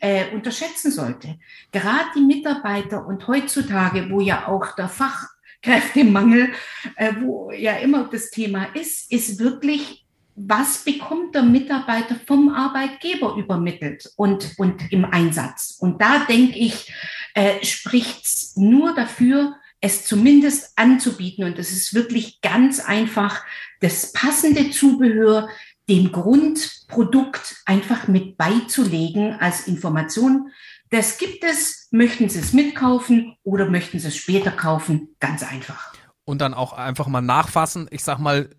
äh, 0.00 0.24
unterschätzen 0.34 0.90
sollte. 0.90 1.38
Gerade 1.70 2.06
die 2.16 2.22
Mitarbeiter 2.22 3.06
und 3.06 3.28
heutzutage, 3.28 4.10
wo 4.10 4.20
ja 4.20 4.48
auch 4.48 4.74
der 4.74 4.88
Fachkräftemangel, 4.88 6.52
äh, 6.96 7.12
wo 7.20 7.52
ja 7.52 7.74
immer 7.76 8.08
das 8.10 8.30
Thema 8.30 8.64
ist, 8.74 9.12
ist 9.12 9.38
wirklich 9.38 10.02
was 10.36 10.84
bekommt 10.84 11.34
der 11.34 11.42
Mitarbeiter 11.42 12.16
vom 12.26 12.50
Arbeitgeber 12.50 13.34
übermittelt 13.36 14.12
und, 14.16 14.52
und 14.58 14.92
im 14.92 15.06
Einsatz. 15.06 15.76
Und 15.80 16.00
da 16.00 16.26
denke 16.26 16.58
ich, 16.58 16.92
äh, 17.34 17.64
spricht 17.64 18.56
nur 18.56 18.94
dafür, 18.94 19.56
es 19.80 20.04
zumindest 20.04 20.78
anzubieten. 20.78 21.44
Und 21.44 21.58
es 21.58 21.72
ist 21.72 21.94
wirklich 21.94 22.40
ganz 22.42 22.80
einfach, 22.80 23.44
das 23.80 24.12
passende 24.12 24.70
Zubehör 24.70 25.48
dem 25.88 26.12
Grundprodukt 26.12 27.62
einfach 27.64 28.08
mit 28.08 28.36
beizulegen 28.36 29.36
als 29.40 29.66
Information. 29.68 30.50
Das 30.90 31.18
gibt 31.18 31.44
es, 31.44 31.88
möchten 31.90 32.28
Sie 32.28 32.40
es 32.40 32.52
mitkaufen 32.52 33.36
oder 33.42 33.70
möchten 33.70 33.98
Sie 33.98 34.08
es 34.08 34.16
später 34.16 34.50
kaufen? 34.50 35.14
Ganz 35.20 35.42
einfach. 35.42 35.94
Und 36.24 36.40
dann 36.40 36.54
auch 36.54 36.72
einfach 36.72 37.06
mal 37.06 37.20
nachfassen. 37.20 37.86
Ich 37.90 38.02
sag 38.02 38.18
mal, 38.18 38.50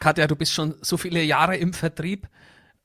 Katja, 0.00 0.26
du 0.26 0.36
bist 0.36 0.52
schon 0.52 0.74
so 0.80 0.96
viele 0.96 1.22
Jahre 1.22 1.56
im 1.56 1.72
Vertrieb. 1.72 2.28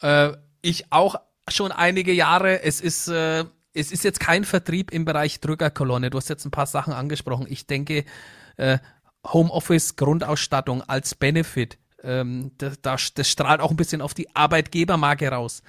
Äh, 0.01 0.31
ich 0.61 0.91
auch 0.91 1.15
schon 1.49 1.71
einige 1.71 2.13
Jahre. 2.13 2.63
Es 2.63 2.81
ist, 2.81 3.07
äh, 3.07 3.45
es 3.73 3.91
ist 3.91 4.03
jetzt 4.03 4.19
kein 4.19 4.45
Vertrieb 4.45 4.91
im 4.91 5.05
Bereich 5.05 5.39
Drückerkolonne. 5.39 6.09
Du 6.09 6.17
hast 6.17 6.29
jetzt 6.29 6.45
ein 6.45 6.51
paar 6.51 6.67
Sachen 6.67 6.93
angesprochen. 6.93 7.45
Ich 7.49 7.67
denke, 7.67 8.05
äh, 8.57 8.77
Homeoffice 9.25 9.95
Grundausstattung 9.95 10.81
als 10.83 11.15
Benefit, 11.15 11.77
ähm, 12.03 12.51
das, 12.57 13.13
das, 13.13 13.29
strahlt 13.29 13.61
auch 13.61 13.71
ein 13.71 13.77
bisschen 13.77 14.01
auf 14.01 14.13
die 14.13 14.35
Arbeitgebermarke 14.35 15.29
raus. 15.29 15.63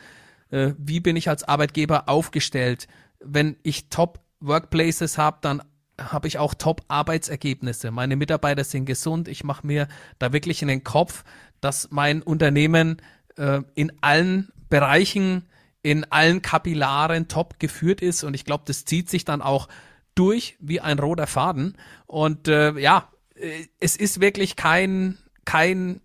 Äh, 0.51 0.73
wie 0.79 1.01
bin 1.01 1.17
ich 1.17 1.29
als 1.29 1.45
Arbeitgeber 1.45 2.09
aufgestellt? 2.09 2.89
Wenn 3.21 3.57
ich 3.63 3.89
Top 3.89 4.21
Workplaces 4.41 5.19
habe, 5.19 5.39
dann 5.41 5.63
habe 5.99 6.29
ich 6.29 6.39
auch 6.39 6.55
Top-Arbeitsergebnisse. 6.55 7.91
Meine 7.91 8.17
Mitarbeiter 8.17 8.65
sind 8.65 8.85
gesund. 8.87 9.29
Ich 9.29 9.45
mache 9.45 9.67
mir 9.67 9.89
da 10.19 10.33
wirklich 10.33 10.63
in 10.63 10.69
den 10.69 10.85
Kopf, 10.85 11.25
dass 11.61 11.91
mein 11.91 12.23
Unternehmen 12.23 13.01
äh, 13.37 13.63
in 13.75 13.93
allen 14.01 14.53
Bereichen, 14.69 15.47
in 15.83 16.05
allen 16.11 16.43
Kapillaren 16.43 17.29
top 17.29 17.59
geführt 17.59 18.01
ist. 18.01 18.25
Und 18.25 18.35
ich 18.35 18.45
glaube, 18.45 18.65
das 18.67 18.85
zieht 18.85 19.09
sich 19.09 19.25
dann 19.25 19.43
auch 19.43 19.69
durch 20.15 20.57
wie 20.61 20.81
ein 20.81 20.99
roter 20.99 21.27
Faden. 21.27 21.77
Und 22.07 22.49
äh, 22.49 22.73
ja, 22.79 23.09
äh, 23.35 23.67
es 23.81 23.97
ist 23.97 24.21
wirklich 24.21 24.57
kein, 24.57 25.19
kein 25.45 26.01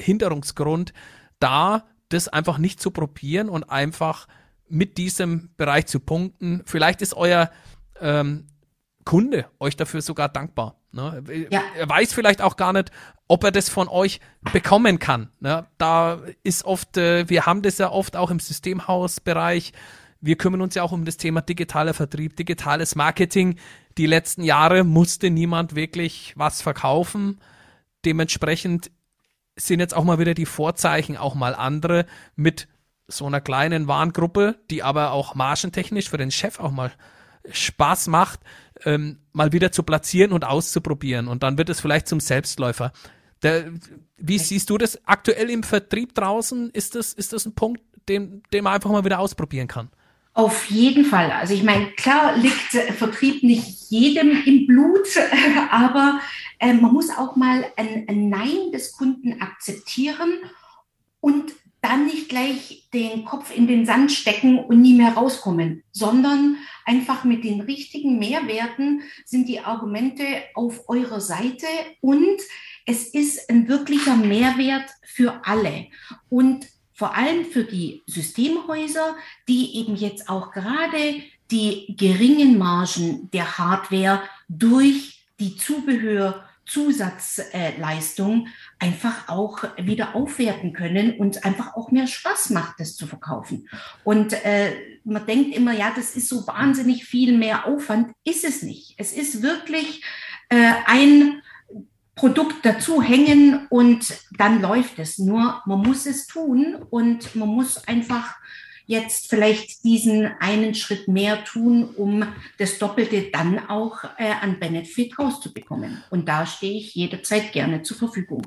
Hinderungsgrund 0.00 0.92
da, 1.38 1.84
das 2.08 2.28
einfach 2.28 2.58
nicht 2.58 2.80
zu 2.80 2.90
probieren 2.90 3.48
und 3.48 3.64
einfach 3.64 4.26
mit 4.68 4.98
diesem 4.98 5.50
Bereich 5.56 5.86
zu 5.86 6.00
punkten. 6.00 6.62
Vielleicht 6.64 7.02
ist 7.02 7.14
euer 7.14 7.50
ähm, 8.00 8.46
Kunde 9.04 9.46
euch 9.60 9.76
dafür 9.76 10.02
sogar 10.02 10.28
dankbar. 10.28 10.76
Ne? 10.92 11.22
Ja. 11.50 11.62
Er 11.76 11.88
weiß 11.88 12.12
vielleicht 12.12 12.40
auch 12.40 12.56
gar 12.56 12.72
nicht, 12.72 12.90
ob 13.28 13.44
er 13.44 13.50
das 13.50 13.68
von 13.68 13.88
euch 13.88 14.20
bekommen 14.52 14.98
kann. 14.98 15.30
Ne? 15.40 15.66
Da 15.78 16.20
ist 16.42 16.64
oft, 16.64 16.96
äh, 16.96 17.28
wir 17.28 17.46
haben 17.46 17.62
das 17.62 17.78
ja 17.78 17.90
oft 17.90 18.16
auch 18.16 18.30
im 18.30 18.40
Systemhausbereich. 18.40 19.72
Wir 20.20 20.36
kümmern 20.36 20.62
uns 20.62 20.74
ja 20.74 20.82
auch 20.82 20.92
um 20.92 21.04
das 21.04 21.16
Thema 21.16 21.42
digitaler 21.42 21.94
Vertrieb, 21.94 22.36
digitales 22.36 22.94
Marketing. 22.94 23.58
Die 23.98 24.06
letzten 24.06 24.42
Jahre 24.42 24.84
musste 24.84 25.30
niemand 25.30 25.74
wirklich 25.74 26.32
was 26.36 26.62
verkaufen. 26.62 27.40
Dementsprechend 28.04 28.90
sind 29.56 29.80
jetzt 29.80 29.94
auch 29.94 30.04
mal 30.04 30.18
wieder 30.18 30.34
die 30.34 30.46
Vorzeichen 30.46 31.16
auch 31.16 31.34
mal 31.34 31.54
andere 31.54 32.06
mit 32.36 32.68
so 33.06 33.26
einer 33.26 33.40
kleinen 33.40 33.86
Warengruppe, 33.86 34.56
die 34.70 34.82
aber 34.82 35.12
auch 35.12 35.34
margentechnisch 35.34 36.08
für 36.08 36.16
den 36.16 36.30
Chef 36.30 36.58
auch 36.58 36.70
mal 36.70 36.92
Spaß 37.50 38.06
macht, 38.08 38.40
ähm, 38.84 39.18
mal 39.32 39.52
wieder 39.52 39.72
zu 39.72 39.82
platzieren 39.82 40.32
und 40.32 40.44
auszuprobieren. 40.44 41.28
Und 41.28 41.42
dann 41.42 41.58
wird 41.58 41.68
es 41.68 41.80
vielleicht 41.80 42.08
zum 42.08 42.20
Selbstläufer. 42.20 42.92
Der, 43.42 43.72
wie 44.16 44.38
siehst 44.38 44.70
du 44.70 44.78
das 44.78 45.06
aktuell 45.06 45.50
im 45.50 45.62
Vertrieb 45.62 46.14
draußen? 46.14 46.70
Ist 46.70 46.94
das, 46.94 47.12
ist 47.12 47.32
das 47.32 47.46
ein 47.46 47.54
Punkt, 47.54 47.82
den, 48.08 48.42
den 48.52 48.64
man 48.64 48.74
einfach 48.74 48.90
mal 48.90 49.04
wieder 49.04 49.18
ausprobieren 49.18 49.68
kann? 49.68 49.90
Auf 50.34 50.66
jeden 50.66 51.04
Fall. 51.04 51.30
Also 51.30 51.54
ich 51.54 51.62
meine, 51.62 51.92
klar 51.92 52.36
liegt 52.36 52.72
Vertrieb 52.98 53.44
nicht 53.44 53.90
jedem 53.90 54.42
im 54.44 54.66
Blut, 54.66 55.06
aber 55.70 56.18
äh, 56.58 56.72
man 56.72 56.92
muss 56.92 57.10
auch 57.10 57.36
mal 57.36 57.64
ein, 57.76 58.06
ein 58.08 58.28
Nein 58.28 58.72
des 58.72 58.92
Kunden 58.92 59.40
akzeptieren 59.40 60.32
und 61.20 61.52
dann 61.84 62.06
nicht 62.06 62.30
gleich 62.30 62.88
den 62.94 63.26
Kopf 63.26 63.54
in 63.54 63.66
den 63.66 63.84
Sand 63.84 64.10
stecken 64.10 64.58
und 64.58 64.80
nie 64.80 64.94
mehr 64.94 65.12
rauskommen, 65.12 65.82
sondern 65.92 66.56
einfach 66.86 67.24
mit 67.24 67.44
den 67.44 67.60
richtigen 67.60 68.18
Mehrwerten 68.18 69.02
sind 69.26 69.48
die 69.48 69.60
Argumente 69.60 70.24
auf 70.54 70.88
eurer 70.88 71.20
Seite 71.20 71.66
und 72.00 72.40
es 72.86 73.08
ist 73.08 73.50
ein 73.50 73.68
wirklicher 73.68 74.16
Mehrwert 74.16 74.90
für 75.04 75.42
alle. 75.44 75.86
Und 76.30 76.66
vor 76.94 77.14
allem 77.16 77.44
für 77.44 77.64
die 77.64 78.02
Systemhäuser, 78.06 79.16
die 79.48 79.76
eben 79.76 79.96
jetzt 79.96 80.28
auch 80.28 80.52
gerade 80.52 81.22
die 81.50 81.94
geringen 81.98 82.56
Margen 82.56 83.30
der 83.32 83.58
Hardware 83.58 84.22
durch 84.48 85.26
die 85.38 85.56
Zubehör 85.56 86.48
Zusatzleistung 86.66 88.48
einfach 88.78 89.28
auch 89.28 89.64
wieder 89.76 90.14
aufwerten 90.14 90.72
können 90.72 91.18
und 91.18 91.44
einfach 91.44 91.74
auch 91.74 91.90
mehr 91.90 92.06
Spaß 92.06 92.50
macht, 92.50 92.80
das 92.80 92.96
zu 92.96 93.06
verkaufen. 93.06 93.68
Und 94.02 94.32
äh, 94.44 94.72
man 95.04 95.26
denkt 95.26 95.54
immer, 95.54 95.72
ja, 95.72 95.92
das 95.94 96.16
ist 96.16 96.28
so 96.28 96.46
wahnsinnig 96.46 97.04
viel 97.04 97.36
mehr 97.36 97.66
Aufwand. 97.66 98.12
Ist 98.24 98.44
es 98.44 98.62
nicht. 98.62 98.94
Es 98.96 99.12
ist 99.12 99.42
wirklich 99.42 100.02
äh, 100.48 100.72
ein 100.86 101.42
Produkt 102.14 102.64
dazu 102.64 103.02
hängen 103.02 103.66
und 103.68 104.14
dann 104.38 104.62
läuft 104.62 104.98
es. 104.98 105.18
Nur 105.18 105.62
man 105.66 105.80
muss 105.80 106.06
es 106.06 106.26
tun 106.26 106.76
und 106.90 107.34
man 107.34 107.48
muss 107.48 107.86
einfach 107.88 108.36
jetzt 108.86 109.28
vielleicht 109.28 109.84
diesen 109.84 110.26
einen 110.40 110.74
Schritt 110.74 111.08
mehr 111.08 111.44
tun, 111.44 111.90
um 111.96 112.26
das 112.58 112.78
Doppelte 112.78 113.30
dann 113.32 113.68
auch 113.68 114.04
äh, 114.18 114.32
an 114.40 114.58
Benefit 114.60 115.18
rauszubekommen. 115.18 116.02
Und 116.10 116.28
da 116.28 116.46
stehe 116.46 116.78
ich 116.78 116.94
jederzeit 116.94 117.52
gerne 117.52 117.82
zur 117.82 117.96
Verfügung 117.96 118.46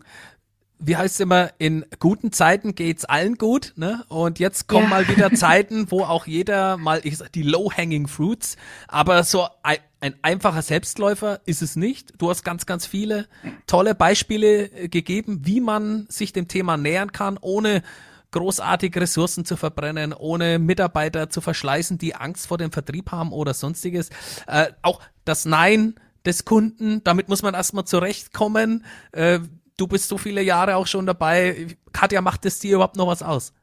wie 0.80 0.95
heißt 0.95 1.15
es 1.15 1.19
immer, 1.19 1.52
in 1.58 1.86
guten 2.00 2.32
Zeiten 2.32 2.76
geht's 2.76 3.06
allen 3.06 3.36
gut, 3.36 3.73
ne? 3.76 4.06
Und 4.10 4.39
jetzt 4.39 4.67
kommen 4.67 4.84
ja. 4.84 4.89
mal 4.89 5.08
wieder 5.08 5.32
Zeiten, 5.34 5.89
wo 5.91 6.04
auch 6.04 6.28
jeder 6.28 6.78
mal, 6.78 7.02
ich 7.04 7.17
sag, 7.17 7.32
die 7.32 7.43
low-hanging 7.43 8.08
fruits, 8.08 8.58
aber 8.88 9.23
so 9.23 9.47
ein, 9.63 9.78
ein, 10.02 10.15
einfacher 10.21 10.62
Selbstläufer 10.62 11.41
ist 11.45 11.62
es 11.62 11.76
nicht. 11.76 12.13
Du 12.19 12.30
hast 12.30 12.43
ganz, 12.43 12.65
ganz 12.65 12.86
viele 12.86 13.28
tolle 13.65 13.95
Beispiele 13.95 14.71
äh, 14.71 14.88
gegeben, 14.88 15.41
wie 15.43 15.62
man 15.62 16.06
sich 16.10 16.34
dem 16.34 16.47
Thema 16.47 16.78
nähern 16.78 17.12
kann, 17.12 17.39
ohne 17.41 17.82
großartig 18.31 18.95
Ressourcen 18.95 19.45
zu 19.45 19.55
verbrennen, 19.55 20.13
ohne 20.13 20.59
Mitarbeiter 20.59 21.29
zu 21.29 21.41
verschleißen, 21.41 21.97
die 21.97 22.15
Angst 22.15 22.47
vor 22.47 22.57
dem 22.57 22.71
Vertrieb 22.71 23.11
haben 23.11 23.31
oder 23.31 23.53
sonstiges. 23.53 24.09
Äh, 24.47 24.67
auch 24.81 25.01
das 25.25 25.45
Nein 25.45 25.95
des 26.25 26.45
Kunden, 26.45 27.03
damit 27.03 27.29
muss 27.29 27.41
man 27.41 27.53
erstmal 27.53 27.85
zurechtkommen. 27.85 28.85
Äh, 29.11 29.39
du 29.77 29.87
bist 29.87 30.09
so 30.09 30.17
viele 30.17 30.41
Jahre 30.41 30.75
auch 30.75 30.87
schon 30.87 31.05
dabei. 31.05 31.67
Katja, 31.93 32.21
macht 32.21 32.45
es 32.45 32.59
dir 32.59 32.75
überhaupt 32.75 32.97
noch 32.97 33.07
was 33.07 33.23
aus? 33.23 33.53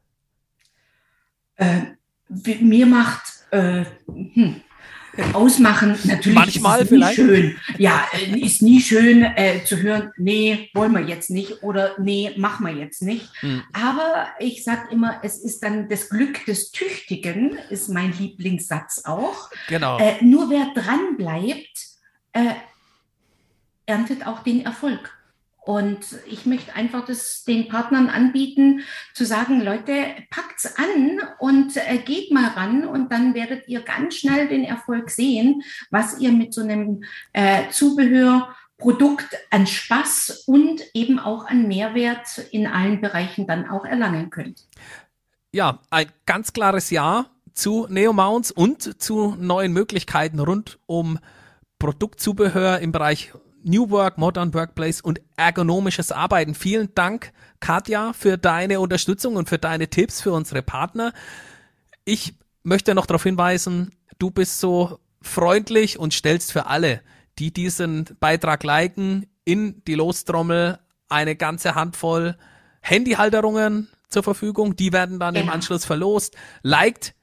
Äh, 1.55 1.81
mir 2.27 2.85
macht 2.85 3.45
äh, 3.51 3.85
hm, 4.07 4.61
ausmachen 5.33 5.97
natürlich 6.03 6.35
manchmal 6.35 6.81
ist 6.81 6.89
vielleicht 6.89 7.15
schön. 7.15 7.55
Ja, 7.77 8.05
äh, 8.13 8.39
ist 8.39 8.61
nie 8.61 8.81
schön 8.81 9.23
äh, 9.23 9.63
zu 9.63 9.81
hören. 9.81 10.11
Nee, 10.17 10.69
wollen 10.73 10.93
wir 10.93 11.01
jetzt 11.01 11.29
nicht 11.29 11.63
oder 11.63 11.91
nee, 11.99 12.31
machen 12.37 12.65
wir 12.65 12.73
jetzt 12.73 13.01
nicht. 13.01 13.29
Hm. 13.39 13.63
Aber 13.73 14.27
ich 14.39 14.63
sage 14.63 14.89
immer, 14.91 15.19
es 15.23 15.37
ist 15.37 15.63
dann 15.63 15.89
das 15.89 16.09
Glück 16.09 16.45
des 16.45 16.71
Tüchtigen 16.71 17.57
ist 17.69 17.89
mein 17.89 18.13
Lieblingssatz 18.17 19.03
auch. 19.05 19.49
Genau. 19.67 19.97
Äh, 19.99 20.23
nur 20.23 20.49
wer 20.49 20.71
dran 20.73 21.17
bleibt, 21.17 21.87
äh, 22.33 22.53
erntet 23.85 24.25
auch 24.27 24.43
den 24.43 24.65
Erfolg. 24.65 25.11
Und 25.65 26.05
ich 26.27 26.45
möchte 26.45 26.75
einfach 26.75 27.05
das 27.05 27.43
den 27.43 27.67
Partnern 27.67 28.07
anbieten, 28.07 28.81
zu 29.15 29.25
sagen, 29.25 29.61
Leute, 29.61 30.05
packt's 30.29 30.75
an 30.77 31.19
und 31.39 31.75
äh, 31.75 31.97
geht 31.97 32.31
mal 32.31 32.49
ran 32.49 32.85
und 32.85 33.11
dann 33.11 33.33
werdet 33.33 33.67
ihr 33.67 33.81
ganz 33.81 34.15
schnell 34.15 34.47
den 34.47 34.63
Erfolg 34.63 35.09
sehen, 35.09 35.63
was 35.89 36.19
ihr 36.19 36.31
mit 36.31 36.53
so 36.53 36.61
einem 36.61 37.03
äh, 37.33 37.67
Zubehörprodukt 37.71 39.35
an 39.49 39.65
Spaß 39.65 40.43
und 40.45 40.83
eben 40.93 41.17
auch 41.17 41.47
an 41.47 41.67
Mehrwert 41.67 42.37
in 42.51 42.67
allen 42.67 43.01
Bereichen 43.01 43.47
dann 43.47 43.67
auch 43.67 43.85
erlangen 43.85 44.29
könnt. 44.29 44.67
Ja, 45.51 45.79
ein 45.89 46.11
ganz 46.27 46.53
klares 46.53 46.91
Ja 46.91 47.25
zu 47.53 47.87
Neomounts 47.89 48.51
und 48.51 49.01
zu 49.01 49.35
neuen 49.39 49.73
Möglichkeiten 49.73 50.39
rund 50.39 50.77
um 50.85 51.17
Produktzubehör 51.79 52.79
im 52.79 52.91
Bereich 52.91 53.33
New 53.65 53.89
Work, 53.89 54.17
Modern 54.17 54.53
Workplace 54.53 55.01
und 55.01 55.19
ergonomisches 55.37 56.11
Arbeiten. 56.11 56.53
Vielen 56.53 56.93
Dank, 56.93 57.33
Katja, 57.59 58.13
für 58.13 58.37
deine 58.37 58.79
Unterstützung 58.79 59.35
und 59.35 59.49
für 59.49 59.57
deine 59.57 59.89
Tipps 59.89 60.21
für 60.21 60.31
unsere 60.31 60.61
Partner. 60.61 61.13
Ich 62.05 62.35
möchte 62.63 62.93
noch 62.93 63.07
darauf 63.07 63.23
hinweisen, 63.23 63.91
du 64.19 64.29
bist 64.29 64.59
so 64.59 64.99
freundlich 65.21 65.97
und 65.97 66.13
stellst 66.13 66.51
für 66.51 66.67
alle, 66.67 67.01
die 67.39 67.51
diesen 67.51 68.05
Beitrag 68.19 68.63
liken, 68.63 69.25
in 69.45 69.83
die 69.85 69.95
Lostrommel 69.95 70.79
eine 71.09 71.35
ganze 71.35 71.73
Handvoll 71.73 72.37
Handyhalterungen 72.81 73.89
zur 74.09 74.21
Verfügung. 74.21 74.75
Die 74.75 74.93
werden 74.93 75.19
dann 75.19 75.33
genau. 75.33 75.47
im 75.47 75.51
Anschluss 75.51 75.85
verlost. 75.85 76.35
Liked 76.61 77.14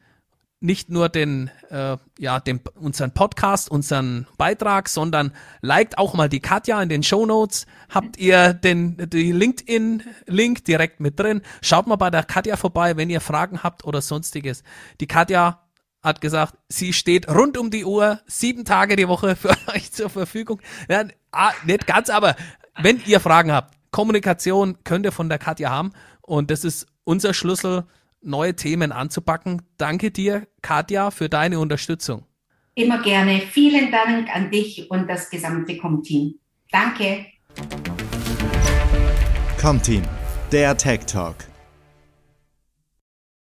nicht 0.62 0.90
nur 0.90 1.08
den, 1.08 1.50
äh, 1.70 1.96
ja, 2.18 2.40
den, 2.40 2.60
unseren 2.74 3.12
Podcast, 3.12 3.70
unseren 3.70 4.26
Beitrag, 4.38 4.88
sondern 4.88 5.32
liked 5.60 5.98
auch 5.98 6.14
mal 6.14 6.28
die 6.28 6.40
Katja 6.40 6.80
in 6.82 6.88
den 6.88 7.02
Show 7.02 7.26
Notes. 7.26 7.66
Habt 7.88 8.16
ihr 8.16 8.54
den, 8.54 8.96
die 9.10 9.32
LinkedIn-Link 9.32 10.64
direkt 10.64 11.00
mit 11.00 11.18
drin? 11.18 11.42
Schaut 11.60 11.86
mal 11.86 11.96
bei 11.96 12.10
der 12.10 12.22
Katja 12.22 12.56
vorbei, 12.56 12.96
wenn 12.96 13.10
ihr 13.10 13.20
Fragen 13.20 13.62
habt 13.62 13.84
oder 13.84 14.00
sonstiges. 14.00 14.62
Die 15.00 15.06
Katja 15.06 15.62
hat 16.02 16.20
gesagt, 16.20 16.54
sie 16.68 16.92
steht 16.92 17.28
rund 17.28 17.56
um 17.58 17.70
die 17.70 17.84
Uhr, 17.84 18.20
sieben 18.26 18.64
Tage 18.64 18.96
die 18.96 19.08
Woche 19.08 19.36
für 19.36 19.56
euch 19.74 19.92
zur 19.92 20.10
Verfügung. 20.10 20.60
Ja, 20.88 21.04
ah, 21.32 21.52
nicht 21.64 21.86
ganz, 21.86 22.10
aber 22.10 22.36
wenn 22.80 23.00
ihr 23.06 23.20
Fragen 23.20 23.52
habt, 23.52 23.74
Kommunikation 23.90 24.78
könnt 24.84 25.04
ihr 25.04 25.12
von 25.12 25.28
der 25.28 25.38
Katja 25.38 25.70
haben 25.70 25.92
und 26.22 26.50
das 26.50 26.64
ist 26.64 26.86
unser 27.04 27.34
Schlüssel 27.34 27.84
neue 28.22 28.56
Themen 28.56 28.92
anzupacken. 28.92 29.62
Danke 29.76 30.10
dir, 30.10 30.46
Katja, 30.62 31.10
für 31.10 31.28
deine 31.28 31.60
Unterstützung. 31.60 32.24
Immer 32.74 33.02
gerne. 33.02 33.40
Vielen 33.40 33.90
Dank 33.90 34.34
an 34.34 34.50
dich 34.50 34.90
und 34.90 35.08
das 35.08 35.28
gesamte 35.28 35.76
Com-Team. 35.76 36.34
Danke. 36.70 37.26
Com-Team, 39.60 40.02
der 40.50 40.76
Tech 40.76 41.00
Talk. 41.06 41.51